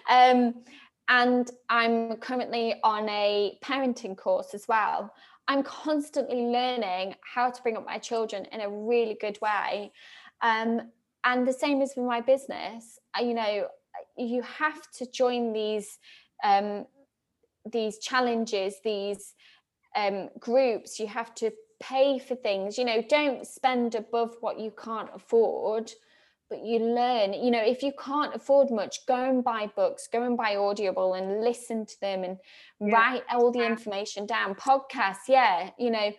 Um, 0.10 0.56
and 1.08 1.50
i'm 1.70 2.18
currently 2.18 2.76
on 2.84 3.08
a 3.10 3.58
parenting 3.64 4.18
course 4.18 4.56
as 4.56 4.68
well 4.68 5.14
I'm 5.48 5.64
constantly 5.64 6.46
learning 6.46 7.16
how 7.22 7.50
to 7.50 7.62
bring 7.62 7.78
up 7.78 7.86
my 7.86 7.98
children 7.98 8.46
in 8.52 8.62
a 8.62 8.70
really 8.70 9.18
good 9.20 9.38
way. 9.42 9.92
Um, 10.42 10.82
and 11.24 11.48
the 11.48 11.54
same 11.54 11.82
is 11.82 11.94
with 11.96 12.06
my 12.06 12.22
business. 12.22 13.00
You 13.20 13.34
know, 13.34 13.68
you 14.18 14.42
have 14.44 14.90
to 14.98 15.10
join 15.12 15.54
these 15.54 16.00
um, 16.44 16.86
these 17.72 18.00
challenges, 18.00 18.76
these 18.84 19.36
um, 19.96 20.30
groups. 20.40 21.00
You 21.00 21.08
have 21.08 21.36
to 21.36 21.52
pay 21.80 22.18
for 22.20 22.36
things. 22.36 22.78
You 22.78 22.86
know, 22.86 23.04
don't 23.08 23.46
spend 23.46 23.96
above 23.96 24.36
what 24.40 24.60
you 24.60 24.72
can't 24.72 25.10
afford 25.14 25.92
but 26.52 26.64
you 26.64 26.80
learn 26.80 27.34
you 27.34 27.50
know 27.50 27.64
if 27.64 27.82
you 27.82 27.92
can't 27.94 28.36
afford 28.36 28.70
much 28.70 29.06
go 29.08 29.16
and 29.16 29.44
buy 29.44 29.66
books 29.76 30.08
go 30.12 30.24
and 30.24 30.38
buy 30.38 30.56
audible 30.56 31.14
and 31.16 31.42
listen 31.42 31.86
to 31.86 32.00
them 32.02 32.24
and 32.24 32.38
yeah. 32.80 32.94
write 32.94 33.24
all 33.32 33.52
the 33.52 33.66
information 33.66 34.26
down 34.28 34.54
podcasts 34.54 35.28
yeah 35.30 35.72
you 35.80 35.90
know 35.90 36.12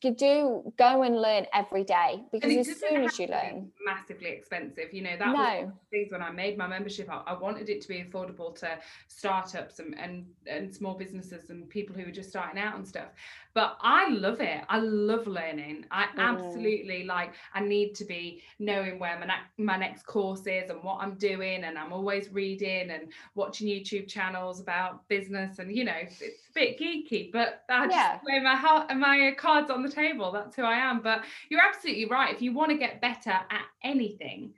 do 0.00 0.72
go 0.78 1.02
and 1.02 1.20
learn 1.20 1.46
every 1.52 1.84
day 1.84 2.22
because 2.32 2.68
as 2.68 2.78
soon 2.78 3.04
as 3.04 3.18
you 3.18 3.26
learn 3.26 3.70
massively 3.84 4.28
expensive 4.28 4.92
you 4.92 5.02
know 5.02 5.16
that 5.18 5.28
no. 5.28 5.34
was 5.34 5.72
things 5.90 6.12
when 6.12 6.22
i 6.22 6.30
made 6.30 6.58
my 6.58 6.66
membership 6.66 7.08
I, 7.10 7.22
I, 7.26 7.38
wanted 7.38 7.68
it 7.68 7.80
to 7.82 7.88
be 7.88 8.02
affordable 8.02 8.54
to 8.60 8.78
startups 9.08 9.78
and, 9.78 9.98
and 9.98 10.26
and 10.46 10.74
small 10.74 10.94
businesses 10.94 11.50
and 11.50 11.68
people 11.68 11.94
who 11.96 12.06
are 12.08 12.12
just 12.12 12.30
starting 12.30 12.60
out 12.60 12.76
and 12.76 12.86
stuff 12.86 13.08
but 13.54 13.78
I 13.80 14.08
love 14.08 14.40
it. 14.40 14.64
I 14.68 14.80
love 14.80 15.28
learning. 15.28 15.86
I 15.92 16.06
mm. 16.06 16.18
absolutely 16.18 17.04
like. 17.04 17.34
I 17.54 17.60
need 17.60 17.94
to 17.94 18.04
be 18.04 18.42
knowing 18.58 18.98
where 18.98 19.16
my 19.18 19.26
ne- 19.26 19.64
my 19.64 19.76
next 19.76 20.06
course 20.06 20.40
is 20.40 20.70
and 20.70 20.82
what 20.82 20.98
I'm 21.00 21.14
doing, 21.14 21.62
and 21.62 21.78
I'm 21.78 21.92
always 21.92 22.30
reading 22.32 22.90
and 22.90 23.12
watching 23.36 23.68
YouTube 23.68 24.08
channels 24.08 24.58
about 24.58 25.06
business, 25.06 25.60
and 25.60 25.74
you 25.74 25.84
know, 25.84 25.94
it's 25.94 26.20
a 26.20 26.52
bit 26.52 26.80
geeky, 26.80 27.30
but 27.30 27.62
I 27.70 27.86
just 27.86 27.96
yeah. 27.96 28.40
my 28.42 28.56
heart 28.56 28.88
and 28.90 28.98
my 28.98 29.13
cards 29.36 29.70
on 29.70 29.82
the 29.82 29.90
table. 29.90 30.32
That's 30.32 30.56
who 30.56 30.62
I 30.62 30.74
am. 30.74 31.00
But 31.00 31.24
you're 31.48 31.60
absolutely 31.60 32.06
right. 32.06 32.34
If 32.34 32.42
you 32.42 32.52
want 32.52 32.70
to 32.70 32.76
get 32.76 33.00
better 33.00 33.30
at 33.30 33.66
anything, 33.82 34.54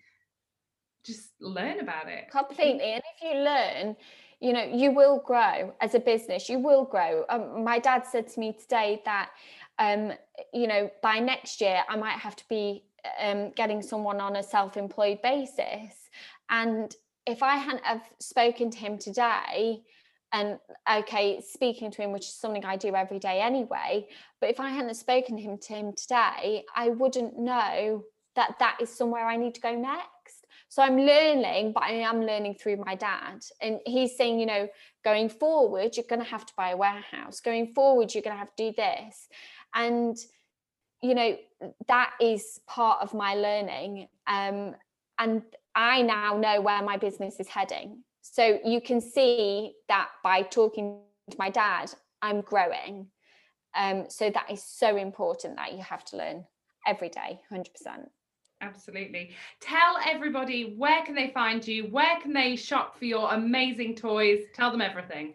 just 1.04 1.30
learn 1.40 1.80
about 1.80 2.08
it. 2.08 2.30
Completely, 2.30 2.92
and 2.92 3.02
if 3.14 3.22
you 3.22 3.40
learn 3.40 3.96
you 4.40 4.52
know 4.52 4.64
you 4.64 4.90
will 4.90 5.18
grow 5.20 5.74
as 5.80 5.94
a 5.94 6.00
business 6.00 6.48
you 6.48 6.58
will 6.58 6.84
grow 6.84 7.24
um, 7.28 7.64
my 7.64 7.78
dad 7.78 8.04
said 8.06 8.28
to 8.28 8.38
me 8.40 8.52
today 8.52 9.00
that 9.04 9.30
um, 9.78 10.12
you 10.52 10.66
know 10.66 10.90
by 11.02 11.18
next 11.18 11.60
year 11.60 11.82
i 11.88 11.96
might 11.96 12.18
have 12.18 12.36
to 12.36 12.44
be 12.48 12.84
um, 13.20 13.50
getting 13.52 13.80
someone 13.80 14.20
on 14.20 14.36
a 14.36 14.42
self-employed 14.42 15.20
basis 15.22 16.10
and 16.50 16.96
if 17.26 17.42
i 17.42 17.56
hadn't 17.56 17.84
have 17.84 18.02
spoken 18.18 18.70
to 18.70 18.78
him 18.78 18.98
today 18.98 19.82
and 20.36 20.58
okay, 20.98 21.40
speaking 21.40 21.90
to 21.90 22.02
him, 22.02 22.12
which 22.12 22.26
is 22.26 22.34
something 22.34 22.62
I 22.62 22.76
do 22.76 22.94
every 22.94 23.18
day 23.18 23.40
anyway. 23.40 24.06
But 24.38 24.50
if 24.50 24.60
I 24.60 24.68
hadn't 24.68 24.94
spoken 24.94 25.36
to 25.36 25.42
him 25.42 25.56
to 25.56 25.72
him 25.72 25.92
today, 25.94 26.64
I 26.74 26.90
wouldn't 26.90 27.38
know 27.38 28.04
that 28.34 28.58
that 28.58 28.76
is 28.82 28.90
somewhere 28.94 29.26
I 29.26 29.36
need 29.36 29.54
to 29.54 29.62
go 29.62 29.74
next. 29.74 30.46
So 30.68 30.82
I'm 30.82 30.98
learning, 30.98 31.72
but 31.72 31.84
I 31.84 31.92
am 31.92 32.20
learning 32.20 32.56
through 32.56 32.76
my 32.76 32.94
dad. 32.94 33.40
And 33.62 33.80
he's 33.86 34.14
saying, 34.14 34.38
you 34.38 34.44
know, 34.44 34.68
going 35.04 35.30
forward, 35.30 35.96
you're 35.96 36.04
going 36.06 36.22
to 36.22 36.28
have 36.28 36.44
to 36.44 36.52
buy 36.54 36.70
a 36.70 36.76
warehouse. 36.76 37.40
Going 37.40 37.72
forward, 37.72 38.12
you're 38.12 38.22
going 38.22 38.34
to 38.34 38.38
have 38.38 38.54
to 38.56 38.70
do 38.70 38.74
this. 38.76 39.28
And, 39.74 40.18
you 41.00 41.14
know, 41.14 41.38
that 41.88 42.10
is 42.20 42.60
part 42.66 43.00
of 43.00 43.14
my 43.14 43.36
learning. 43.36 44.08
Um, 44.26 44.74
and 45.18 45.42
I 45.74 46.02
now 46.02 46.36
know 46.36 46.60
where 46.60 46.82
my 46.82 46.98
business 46.98 47.40
is 47.40 47.48
heading. 47.48 48.02
So 48.32 48.58
you 48.64 48.80
can 48.80 49.00
see 49.00 49.74
that 49.88 50.08
by 50.22 50.42
talking 50.42 50.98
to 51.30 51.36
my 51.38 51.50
dad, 51.50 51.92
I'm 52.22 52.40
growing. 52.40 53.06
Um, 53.74 54.06
so 54.08 54.30
that 54.30 54.50
is 54.50 54.62
so 54.62 54.96
important 54.96 55.56
that 55.56 55.72
you 55.72 55.82
have 55.82 56.04
to 56.06 56.16
learn 56.16 56.44
every 56.86 57.08
day, 57.08 57.40
100%. 57.52 57.66
Absolutely. 58.62 59.30
Tell 59.60 59.96
everybody 60.06 60.74
where 60.76 61.02
can 61.04 61.14
they 61.14 61.28
find 61.28 61.66
you? 61.66 61.84
Where 61.84 62.18
can 62.20 62.32
they 62.32 62.56
shop 62.56 62.98
for 62.98 63.04
your 63.04 63.32
amazing 63.32 63.94
toys? 63.96 64.44
Tell 64.54 64.70
them 64.70 64.80
everything. 64.80 65.34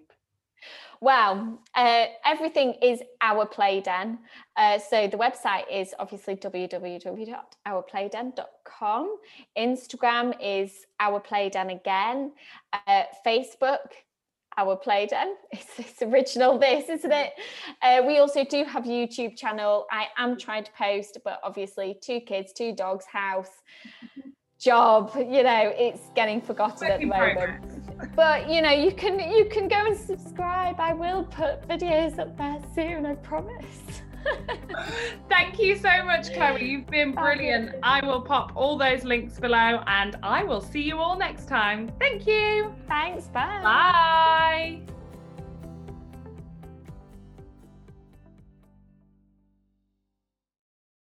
Well, 1.03 1.59
uh, 1.73 2.05
everything 2.23 2.75
is 2.79 3.01
Our 3.21 3.47
Play 3.47 3.81
Den. 3.81 4.19
Uh, 4.55 4.77
so 4.77 5.07
the 5.07 5.17
website 5.17 5.63
is 5.71 5.95
obviously 5.97 6.35
www.ourplayden.com. 6.35 9.17
Instagram 9.57 10.35
is 10.39 10.85
Our 10.99 11.19
Play 11.19 11.49
Den 11.49 11.71
again. 11.71 12.33
Uh, 12.85 13.05
Facebook, 13.25 13.79
Our 14.57 14.75
Play 14.75 15.07
Den. 15.07 15.37
It's, 15.51 15.79
it's 15.79 16.03
original, 16.03 16.59
this, 16.59 16.87
isn't 16.87 17.11
it? 17.11 17.33
Uh, 17.81 18.03
we 18.05 18.19
also 18.19 18.45
do 18.45 18.63
have 18.63 18.83
YouTube 18.83 19.35
channel. 19.35 19.87
I 19.89 20.05
am 20.19 20.37
trying 20.37 20.65
to 20.65 20.71
post, 20.73 21.17
but 21.25 21.39
obviously 21.43 21.97
two 21.99 22.19
kids, 22.19 22.53
two 22.53 22.75
dogs, 22.75 23.05
house 23.05 23.63
job 24.62 25.12
you 25.16 25.41
know 25.41 25.74
it's 25.76 26.12
getting 26.14 26.39
forgotten 26.39 26.91
at 26.91 26.99
the 26.99 27.05
moment 27.05 28.16
but 28.16 28.47
you 28.47 28.62
know 28.62 28.70
you 28.70 28.91
can 28.91 29.20
you 29.20 29.45
can 29.45 29.68
go 29.68 29.86
and 29.88 29.97
subscribe 29.97 30.80
i 30.80 30.93
will 30.93 31.24
put 31.24 31.68
videos 31.68 32.20
up 32.20 32.38
there 32.38 32.59
soon 32.76 33.05
i 33.05 33.16
promise 33.16 34.03
Thank 35.30 35.59
you 35.59 35.76
so 35.76 36.03
much, 36.05 36.32
Chloe. 36.34 36.64
You've 36.64 36.86
been 36.86 37.12
brilliant. 37.12 37.74
I 37.82 38.05
will 38.05 38.22
pop 38.22 38.51
all 38.55 38.78
those 38.78 39.03
links 39.03 39.39
below 39.39 39.82
and 39.88 40.16
I 40.22 40.43
will 40.43 40.62
see 40.62 40.82
you 40.82 40.97
all 40.97 41.18
next 41.18 41.47
time. 41.47 41.91
Thank 41.99 42.28
you. 42.28 42.72
Thanks. 42.88 43.26
Bye. 43.30 43.62
Bye. 43.64 44.82